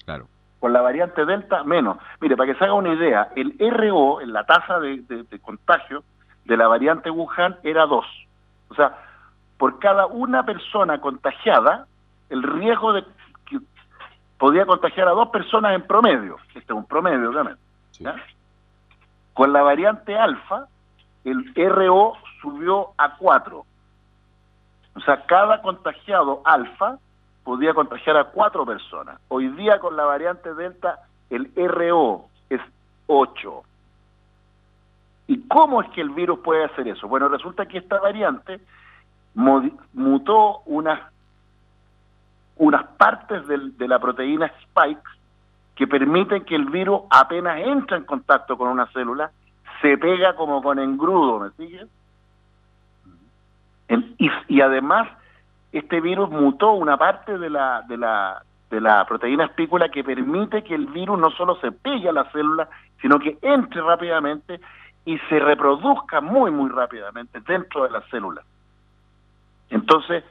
[0.05, 0.27] Claro.
[0.59, 1.97] Con la variante delta menos.
[2.19, 5.39] Mire, para que se haga una idea, el RO, en la tasa de, de- de
[5.39, 6.03] contagio
[6.45, 8.05] de la variante Wuhan era 2.
[8.69, 8.97] O sea,
[9.57, 11.87] por cada una persona contagiada,
[12.29, 13.03] el riesgo de
[13.45, 13.59] que
[14.37, 16.37] podía contagiar a dos personas en promedio.
[16.49, 17.59] Este es un promedio, obviamente.
[17.99, 18.15] ¿ya?
[19.37, 20.65] Con la variante alfa,
[21.23, 23.65] el RO subió a 4.
[24.95, 26.97] O sea, cada contagiado alfa
[27.43, 29.21] podía contagiar a cuatro personas.
[29.27, 32.59] Hoy día con la variante delta el RO es
[33.05, 33.61] 8.
[35.27, 37.07] ¿Y cómo es que el virus puede hacer eso?
[37.07, 38.59] Bueno, resulta que esta variante
[39.35, 40.99] mutó unas,
[42.55, 45.16] unas partes de la proteína spike
[45.77, 49.31] que permiten que el virus apenas entra en contacto con una célula,
[49.81, 51.85] se pega como con engrudo, ¿me sigue?
[53.87, 55.07] En- y, y además,
[55.71, 60.63] este virus mutó una parte de la, de la, de la proteína espícula que permite
[60.63, 62.67] que el virus no solo se pegue a la célula,
[62.99, 64.59] sino que entre rápidamente
[65.05, 68.41] y se reproduzca muy, muy rápidamente dentro de la célula.
[69.69, 70.23] Entonces,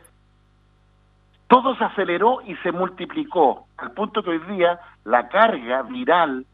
[1.48, 6.44] todo se aceleró y se multiplicó, al punto que hoy día la carga viral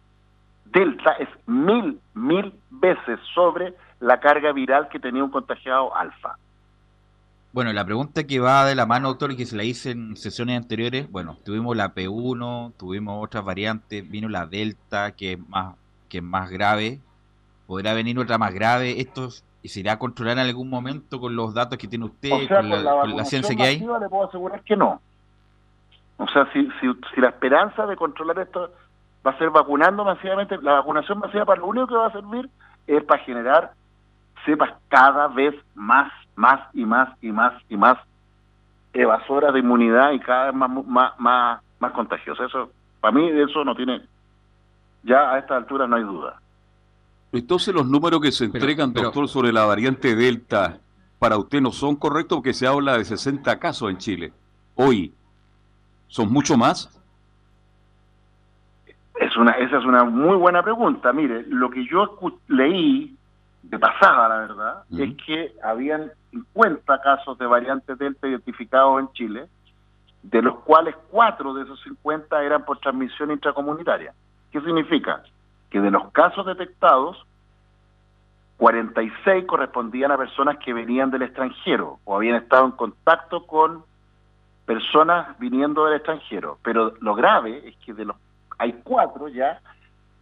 [0.66, 6.36] delta es mil, mil veces sobre la carga viral que tenía un contagiado alfa.
[7.52, 10.16] Bueno, la pregunta que va de la mano, doctor, y que se la hice en
[10.16, 15.76] sesiones anteriores, bueno, tuvimos la P1, tuvimos otras variantes, vino la Delta, que es más,
[16.08, 16.98] que es más grave,
[17.66, 19.00] podrá venir otra más grave,
[19.62, 22.46] esto se irá a controlar en algún momento con los datos que tiene usted, O
[22.46, 23.78] sea, con, la, con la ciencia que hay.
[23.78, 25.00] le puedo asegurar que no.
[26.16, 28.70] O sea, si, si, si la esperanza de controlar esto
[29.26, 32.48] va a ser vacunando masivamente, la vacunación masiva para lo único que va a servir
[32.86, 33.72] es para generar
[34.44, 37.98] cepas cada vez más, más y más y más y más
[38.92, 42.48] evasoras de inmunidad y cada vez más, más, más, más contagiosas.
[42.48, 44.02] Eso, para mí, de eso no tiene,
[45.02, 46.40] ya a esta altura no hay duda.
[47.32, 50.78] Entonces los números que se entregan, pero- doctor, sobre la variante Delta,
[51.18, 54.32] para usted no son correctos porque se habla de 60 casos en Chile.
[54.74, 55.14] Hoy,
[56.08, 56.98] ¿son mucho más?
[59.14, 61.12] Es una, esa es una muy buena pregunta.
[61.12, 62.18] Mire, lo que yo
[62.48, 63.16] leí
[63.62, 69.46] de pasada, la verdad, es que habían 50 casos de variante Delta identificados en Chile,
[70.22, 74.12] de los cuales cuatro de esos 50 eran por transmisión intracomunitaria.
[74.50, 75.22] ¿Qué significa?
[75.72, 77.16] Que de los casos detectados,
[78.58, 83.82] 46 correspondían a personas que venían del extranjero o habían estado en contacto con
[84.66, 86.58] personas viniendo del extranjero.
[86.62, 88.16] Pero lo grave es que de los
[88.58, 89.60] hay cuatro ya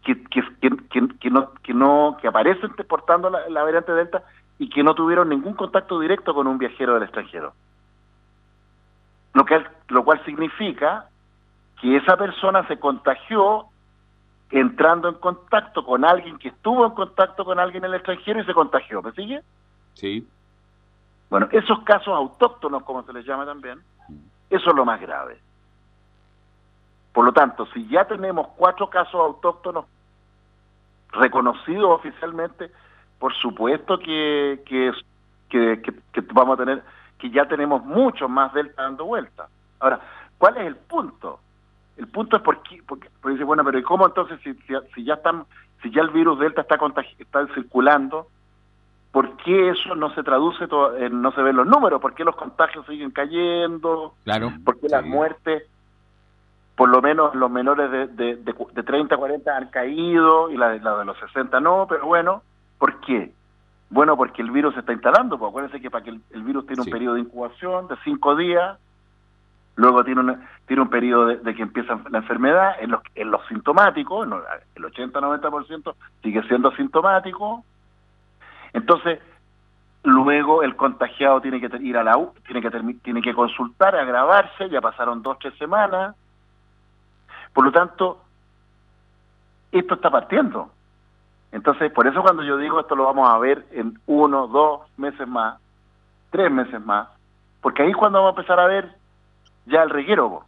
[0.05, 4.23] que, que, no que no que aparecen portando la, la variante delta
[4.61, 7.55] y que no tuvieron ningún contacto directo con un viajero del extranjero.
[9.35, 11.07] Lo que lo cual significa
[11.81, 13.70] que esa persona se contagió
[14.51, 18.45] entrando en contacto con alguien que estuvo en contacto con alguien en el extranjero y
[18.45, 19.01] se contagió.
[19.03, 19.43] ¿Me sigue?
[19.95, 20.27] Sí.
[21.29, 23.81] Bueno, esos casos autóctonos, como se les llama también,
[24.51, 25.39] eso es lo más grave.
[27.13, 29.85] Por lo tanto, si ya tenemos cuatro casos autóctonos
[31.13, 32.71] reconocidos oficialmente,
[33.19, 34.93] por supuesto que, que,
[35.49, 36.83] que, que- que vamos a tener,
[37.19, 39.49] que ya tenemos muchos más delta dando vuelta.
[39.81, 40.01] Ahora,
[40.39, 41.41] ¿cuál es el punto?
[42.01, 44.75] El punto es por qué, porque, porque dice, bueno, pero ¿y cómo entonces si, si,
[44.95, 45.45] si ya están,
[45.83, 48.27] si ya el virus delta está contagi- está circulando,
[49.13, 52.01] ¿por qué eso no se traduce, to- en- no se ven los números?
[52.01, 54.15] ¿Por qué los contagios siguen cayendo?
[54.25, 54.51] Claro.
[54.65, 55.11] ¿Por qué las Sí.
[55.11, 55.65] muertes,
[56.75, 60.57] por lo menos los menores de, de, de, de 30 a 40 han caído y
[60.57, 61.87] la de, la de los 60 no?
[61.87, 62.43] Pero bueno,
[62.79, 63.33] ¿por qué?
[63.91, 65.39] Bueno, porque el virus se está instalando.
[65.39, 66.91] Pues acuérdense que para que el, el virus tiene un Sí.
[66.93, 68.79] periodo de incubación de 5 días,
[69.77, 73.47] luego tiene, una- tiene un periodo de, que empieza la enfermedad, en los, en los
[73.49, 74.27] sintomáticos,
[74.75, 77.65] el 80-90% sigue siendo asintomático.
[78.73, 79.21] Entonces,
[80.03, 82.71] luego el contagiado tiene que ir a la U, tiene que
[83.03, 86.15] tiene que consultar, agravarse, ya pasaron dos, tres semanas.
[87.53, 88.23] Por lo tanto,
[89.73, 90.71] esto está partiendo.
[91.53, 95.27] Entonces, por eso cuando yo digo esto lo vamos a ver en uno, dos meses
[95.27, 95.59] más,
[96.31, 97.09] tres meses más,
[97.61, 99.00] porque ahí es cuando vamos a empezar a ver
[99.71, 100.43] ya el reguero.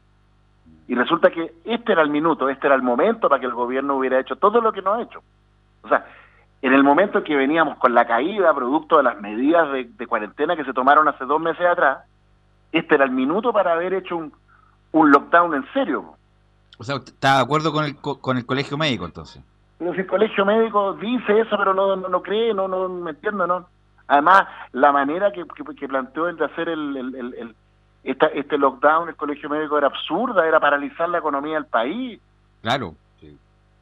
[0.89, 3.97] Y resulta que este era el minuto, este era el momento para que el gobierno
[3.97, 5.23] hubiera hecho todo lo que no ha hecho.
[5.83, 6.05] O sea,
[6.61, 10.07] en el momento en que veníamos con la caída producto de las medidas de, de
[10.07, 11.99] cuarentena que se tomaron hace dos meses atrás,
[12.73, 14.33] este era el minuto para haber hecho un,
[14.93, 16.15] un lockdown en serio.
[16.79, 19.43] O sea, usted está de acuerdo con el, co- con el colegio médico entonces.
[19.79, 23.11] Pero si el colegio médico dice eso, pero no, no, no cree, no, no me
[23.11, 23.67] entiendo, ¿no?
[24.09, 27.57] Además, la manera que, que, que planteó el de hacer el, el, el- el-
[28.05, 32.21] esta- este lockdown, el colegio médico era absurda, era paralizar la economía del país.
[32.63, 32.95] Claro.
[33.21, 33.37] sí.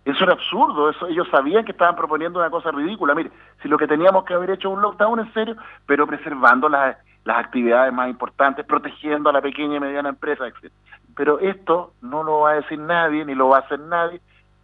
[0.04, 3.14] Eso era absurdo, eso ellos sabían que estaban proponiendo una cosa ridícula.
[3.14, 3.30] Mire,
[3.62, 5.56] si lo que teníamos que haber hecho es un lockdown en serio,
[5.86, 10.72] pero preservando las, las actividades más importantes, protegiendo a la pequeña y mediana empresa, etc.
[11.14, 14.20] Pero esto no lo va a decir nadie, ni lo va a hacer nadie,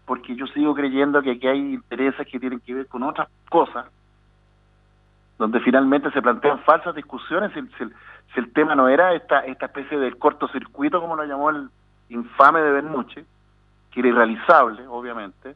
[0.06, 3.86] porque yo sigo creyendo que aquí hay intereses que tienen que ver con otras cosas,
[5.38, 10.18] donde finalmente se plantean falsas discusiones si, el- tema no era esta, esta especie del
[10.18, 11.68] cortocircuito, como lo llamó el
[12.08, 13.24] infame de Bernucci,
[13.90, 15.54] que era irrealizable, obviamente,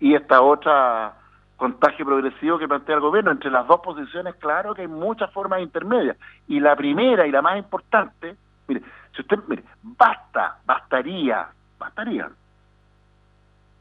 [0.00, 1.14] y esta otra
[1.56, 3.32] contagio progresivo que plantea el gobierno.
[3.32, 6.16] Entre las dos posiciones, claro que hay muchas formas intermedias.
[6.46, 8.36] Y la primera y la más importante,
[8.68, 8.82] mire,
[9.14, 11.48] si usted, mire, basta, bastaría,
[11.78, 12.30] bastaría,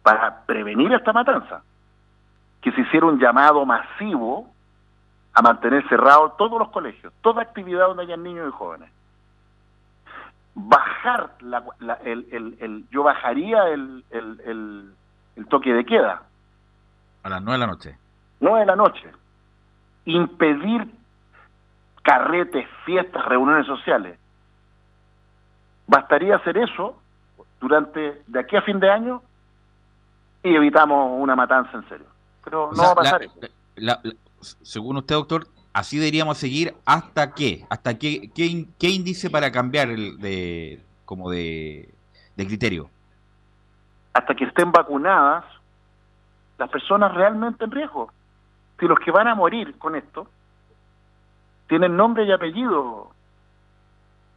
[0.02, 1.62] para prevenir esta matanza,
[2.62, 4.52] que se hiciera un llamado masivo
[5.38, 8.90] a mantener cerrados todos los colegios, toda actividad donde hayan niños y jóvenes
[10.56, 14.92] bajar la, la- el, el, el- yo bajaría el, el,
[15.36, 16.24] el, toque de queda,
[17.22, 17.98] A las 9 de la noche.
[18.40, 19.12] no de la noche,
[20.06, 20.90] impedir
[22.02, 24.18] carretes, fiestas, reuniones sociales.
[25.86, 27.00] Bastaría hacer eso
[27.62, 29.22] durante de aquí a fin de año
[30.42, 32.08] y evitamos una matanza en serio.
[32.44, 33.40] Pero O no sea, va a pasar la- eso.
[33.76, 34.14] la- la-
[34.62, 39.90] según usted, doctor, así deberíamos seguir hasta qué, hasta qué, qué, qué índice para cambiar
[39.90, 41.94] el de como de,
[42.36, 42.90] de criterio.
[44.14, 45.46] hasta que estén vacunadas
[46.58, 48.12] las personas realmente en riesgo.
[48.80, 50.28] Si los que van a morir con esto
[51.68, 53.12] tienen nombre y apellido,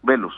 [0.03, 0.35] Velus.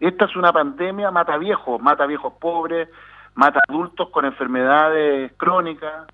[0.00, 2.88] Esta es una pandemia, mata viejos, mata viejos pobres,
[3.34, 6.06] mata adultos con enfermedades crónicas.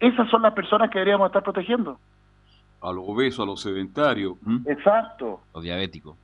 [0.00, 1.98] Esas son las personas que deberíamos estar protegiendo.
[2.80, 4.60] A los obesos, a los sedentarios, ¿m?
[4.66, 5.40] Exacto.
[5.52, 6.16] O diabético.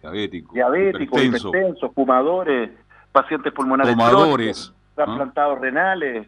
[0.00, 2.70] diabéticos, Diabéticos, hipertensos, hipertensos, fumadores,
[3.12, 6.26] pacientes pulmonares crónicos, trasplantados renales.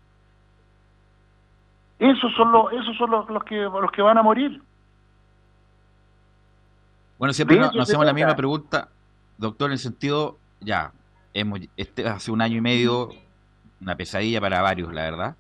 [1.98, 4.62] Esos son los, esos son los, los que los que van a morir.
[7.18, 8.88] Bueno, siempre nos, nos hacemos la misma pregunta,
[9.36, 10.92] doctor, en el sentido, ya,
[11.34, 13.11] hemos, este, hace un año y medio,
[13.80, 15.36] una pesadilla para varios, la verdad,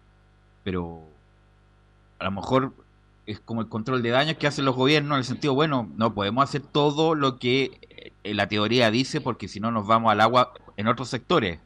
[0.62, 1.09] pero
[2.20, 2.72] a lo mejor
[3.26, 6.14] es como el control de daños que hacen los gobiernos, en el sentido, bueno, no
[6.14, 10.20] podemos hacer todo lo que eh, la teoría dice, porque si no nos vamos al
[10.20, 11.60] agua en otros sectores.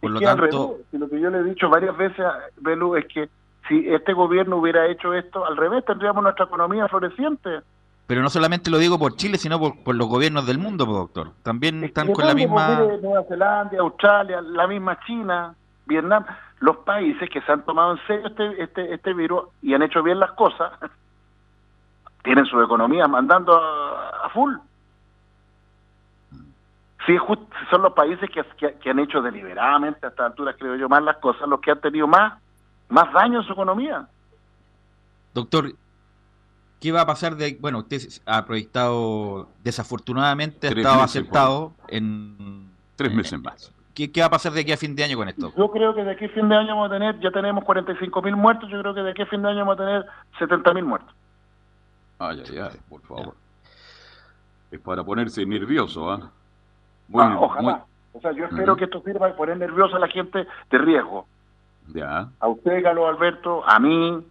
[0.00, 2.24] Por lo tanto, revés, lo que yo le he dicho varias veces,
[2.58, 3.28] Belu, es que
[3.68, 7.60] si este gobierno hubiera hecho esto, al revés, tendríamos nuestra economía floreciente.
[8.06, 10.96] pero no solamente lo digo por Chile, sino por, por los gobiernos del mundo, pues,
[10.96, 11.32] doctor.
[11.42, 12.80] También están con la pues, misma...
[13.02, 15.54] Nueva Zelanda, Australia, la misma China,
[15.86, 16.24] Vietnam,
[16.60, 20.02] los países que se han tomado en serio este, este, este virus y han hecho
[20.02, 20.72] bien las cosas,
[22.22, 24.54] tienen su economía mandando a, a full.
[27.06, 27.40] Sí, just-
[27.70, 31.02] son los países que, que- que han hecho deliberadamente a esta altura, creo yo, más
[31.02, 32.34] las cosas, los que han tenido más,
[32.90, 34.06] más daño en su economía.
[35.32, 35.72] Doctor,
[36.80, 37.56] ¿qué va a pasar de...
[37.58, 42.70] Bueno, usted ha proyectado, desafortunadamente, ha estado aceptado en...
[42.96, 43.72] Tres en- meses más.
[44.00, 45.52] ¿Qué, qué va a pasar de aquí a fin de año con esto?
[45.58, 48.22] Yo creo que de aquí a fin de año vamos a tener, ya tenemos 45
[48.22, 50.06] mil muertos, yo creo que de aquí a fin de año vamos a tener
[50.38, 51.14] 70 mil muertos.
[52.18, 53.34] Ay, ay, ay, por favor.
[54.70, 56.30] Es para ponerse nervioso, ¿ah?
[57.08, 57.72] Muy- Ah, ojalá.
[57.72, 57.80] muy-
[58.14, 61.26] O sea, yo espero que esto sirva para poner nerviosa a la gente de riesgo.
[61.92, 62.26] ya.
[62.40, 64.24] A usted, Carlos Alberto, a mí.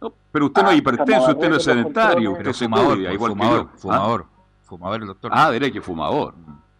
[0.00, 3.66] No, pero usted no es Ah, hipertenso, usted no es sedentario, usted se fumador, fumador,
[3.66, 3.78] que yo.
[3.80, 4.26] fumador,
[4.62, 5.30] fumador el doctor.
[5.34, 6.32] Ah, ah diré que fumador.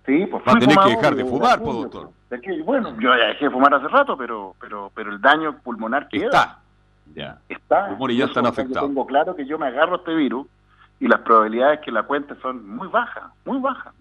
[0.07, 2.11] Sí, pues Va a tener que dejar de fumar, pues, doctor.
[2.31, 5.57] de que- bueno, yo ya dejé de fumar hace rato, pero pero pero el daño
[5.63, 6.27] pulmonar queda.
[6.27, 6.59] Está.
[7.15, 7.39] Ya.
[7.49, 7.81] Está.
[7.81, 8.89] Los pulmones ya están afectados.
[8.89, 10.47] tengo claro que yo me agarro a este virus
[11.01, 13.95] y las probabilidades que la cuente son muy bajas, muy bajas.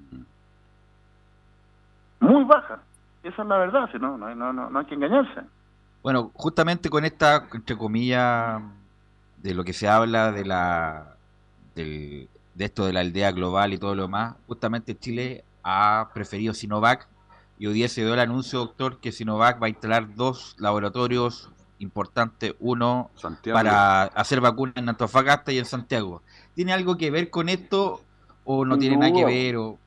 [2.20, 2.80] Muy bajas.
[3.24, 5.42] Esa es la verdad, si no, no, hay- no, no, no hay que engañarse.
[6.02, 8.62] Bueno, justamente con esta, entre comillas,
[9.42, 11.08] de lo que se habla de la
[11.76, 16.54] del- de esto de la aldea global y todo lo demás, justamente Chile ha preferido
[16.54, 17.08] Sinovac
[17.60, 21.50] y hoy día se dio el anuncio, doctor, que Sinovac va a instalar dos laboratorios
[21.80, 23.58] importantes, uno Santiago.
[23.58, 26.22] para hacer vacunas en Antofagasta y en Santiago.
[26.56, 28.02] ¿Tiene algo que ver con esto
[28.46, 29.58] o no Sin tiene nada que ver?
[29.58, 29.78] O...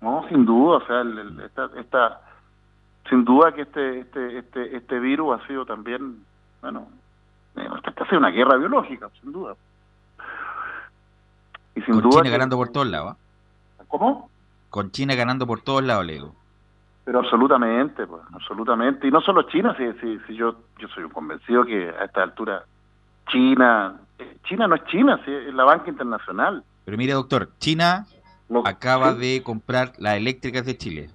[0.00, 2.20] No, sin duda, o sea, el- el- esta, esta-
[3.08, 6.24] sin duda que este, este, este, este virus ha sido también,
[6.62, 6.86] bueno,
[7.56, 9.54] eh, esta ha sido una guerra biológica, sin duda.
[11.74, 13.16] Y sin Con duda China que- ganando por todos lados.
[13.78, 13.82] ¿ah?
[13.88, 14.30] ¿Cómo?
[14.70, 16.34] Con China ganando por todos lados, le digo.
[17.04, 19.08] Pero absolutamente, pues, absolutamente.
[19.08, 22.22] Y no solo China, si, si, si yo, yo soy un convencido que a esta
[22.22, 22.64] altura
[23.30, 26.62] China, eh, China no es China, si es la banca internacional.
[26.84, 28.06] Pero mire, doctor, China
[28.64, 29.18] acaba sí.
[29.18, 31.10] de comprar las eléctricas de Chile.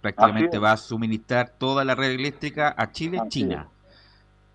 [0.00, 3.68] Prácticamente va a suministrar toda la red eléctrica a Chile, Así China.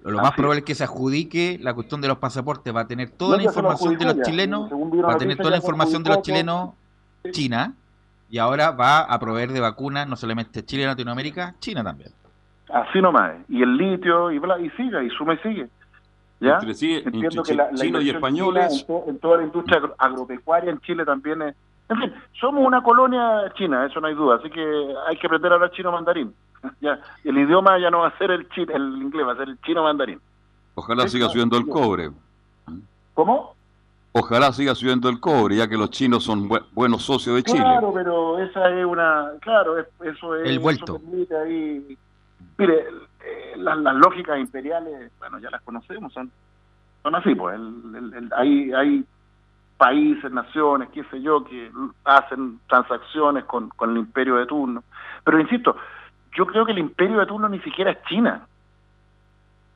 [0.04, 2.74] Lo Así más probable es que se adjudique la cuestión de los pasaportes.
[2.76, 5.52] Va a tener toda No, la lo información de los chilenos, va a tener toda
[5.52, 6.72] la información de los chilenos
[7.32, 7.74] China.
[8.34, 12.10] Y ahora va a proveer de vacunas no solamente Chile y Latinoamérica, China también.
[12.74, 13.34] Así nomás.
[13.48, 15.70] Y el litio, y, bla, y sigue, y suma y sigue.
[16.40, 16.56] ¿Ya?
[16.56, 18.80] Entre sí, Entiendo entre que la, la chinos y españoles.
[18.82, 21.56] en, to- en toda la industria agro- agropecuaria en Chile también es...
[21.90, 24.62] En fin, somos una colonia china, eso no hay duda, así que
[25.08, 26.34] hay que aprender a hablar chino mandarín.
[26.82, 29.50] ya, el idioma ya no va a ser el, chi- el inglés, va a ser
[29.50, 30.20] el chino mandarín.
[30.74, 32.10] Ojalá Sí, siga subiendo el cobre.
[33.14, 33.54] ¿Cómo?
[34.16, 37.64] Ojalá siga subiendo el cobre, ya que los chinos son bu- buenos socios de Chile.
[37.64, 39.32] Claro, pero esa es una...
[39.42, 40.48] Claro, es- eso es...
[40.50, 40.98] El vuelto.
[40.98, 41.98] eso ahí-
[42.60, 42.86] Mire,
[43.26, 46.32] eh, las, las lógicas imperiales, bueno, ya las conocemos, son,
[47.02, 47.56] son así, pues.
[47.56, 49.04] el- el- el- hay, hay
[49.78, 51.72] países, naciones, qué sé yo, que
[52.06, 54.84] hacen transacciones con, con el imperio de turno.
[55.24, 55.76] Pero insisto,
[56.38, 58.46] yo creo que el imperio de turno ni siquiera es China.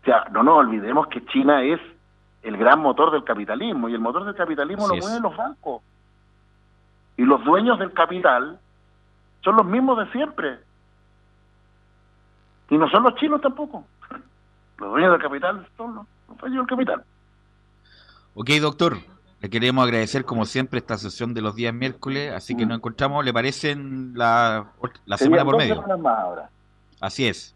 [0.01, 1.81] O sea, no nos olvidemos que China es
[2.47, 5.81] el gran motor del capitalismo y el motor del capitalismo Así lo mueven los bancos.
[7.17, 8.59] Y los dueños del capital
[9.43, 10.59] son los mismos de siempre.
[12.69, 13.85] Y no son los chinos tampoco.
[14.77, 17.03] Los dueños del capital son los, los dueños del capital.
[18.35, 18.97] Ok, doctor.
[19.39, 22.69] Le queremos agradecer como siempre esta sesión de los días miércoles, así que Mm.
[22.69, 24.67] nos encontramos, ¿le parece en la,
[25.05, 25.75] la semana por medio?
[25.75, 26.49] semanas más ahora.
[27.01, 27.55] Así es.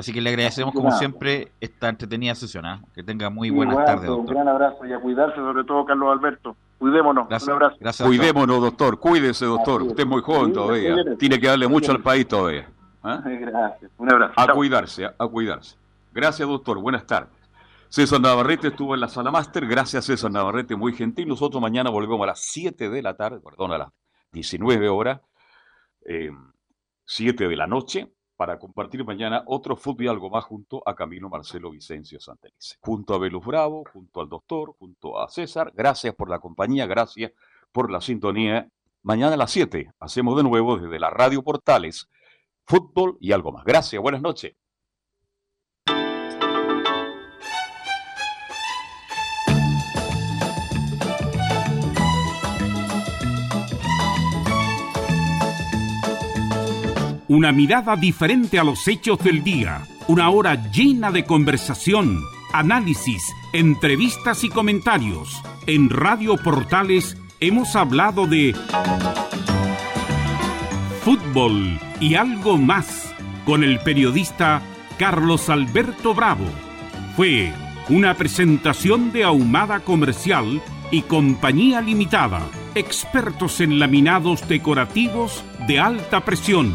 [0.00, 2.64] Así que le agradecemos como siempre esta entretenida sesión.
[2.64, 2.82] ¿ah?
[2.94, 4.34] Que tenga muy buenas bueno, tardes, Un doctor.
[4.34, 6.56] gran abrazo y a cuidarse, sobre todo Carlos Alberto.
[6.78, 7.28] Cuidémonos.
[7.28, 7.48] Gracias.
[7.48, 7.76] Un abrazo.
[7.78, 8.18] Gracias, doctor.
[8.18, 8.98] Cuidémonos, doctor.
[8.98, 9.82] Cuídese, doctor.
[9.82, 9.88] Es.
[9.88, 10.96] Usted es muy joven todavía.
[11.18, 12.66] Tiene que darle mucho al país todavía.
[13.02, 13.20] ¿ah?
[13.26, 13.90] Gracias.
[13.98, 14.32] Un abrazo.
[14.36, 14.56] A Chao.
[14.56, 15.76] cuidarse, a, a cuidarse.
[16.12, 16.80] Gracias, doctor.
[16.80, 17.30] Buenas tardes.
[17.90, 19.66] César Navarrete estuvo en la sala máster.
[19.66, 21.28] Gracias, César Navarrete, muy gentil.
[21.28, 23.88] Nosotros mañana volvemos a las 7 de la tarde, perdón, a las
[24.32, 25.20] 19 horas,
[26.06, 26.30] eh,
[27.04, 28.10] 7 de la noche,
[28.40, 32.76] para compartir mañana otro fútbol y algo más junto a Camilo Marcelo Vicencio Santelice.
[32.80, 35.70] Junto a Velus Bravo, junto al doctor, junto a César.
[35.76, 37.32] Gracias por la compañía, gracias
[37.70, 38.66] por la sintonía.
[39.02, 42.08] Mañana a las 7 hacemos de nuevo desde la Radio Portales
[42.64, 43.62] fútbol y algo más.
[43.62, 44.54] Gracias, buenas noches.
[57.30, 59.86] Una mirada diferente a los hechos del día.
[60.08, 63.22] Una hora llena de conversación, análisis,
[63.52, 65.40] entrevistas y comentarios.
[65.68, 68.52] En Radio Portales hemos hablado de
[71.04, 73.14] fútbol y algo más
[73.44, 74.60] con el periodista
[74.98, 76.46] Carlos Alberto Bravo.
[77.14, 77.52] Fue
[77.90, 80.60] una presentación de Ahumada Comercial
[80.90, 82.42] y Compañía Limitada,
[82.74, 86.74] expertos en laminados decorativos de alta presión.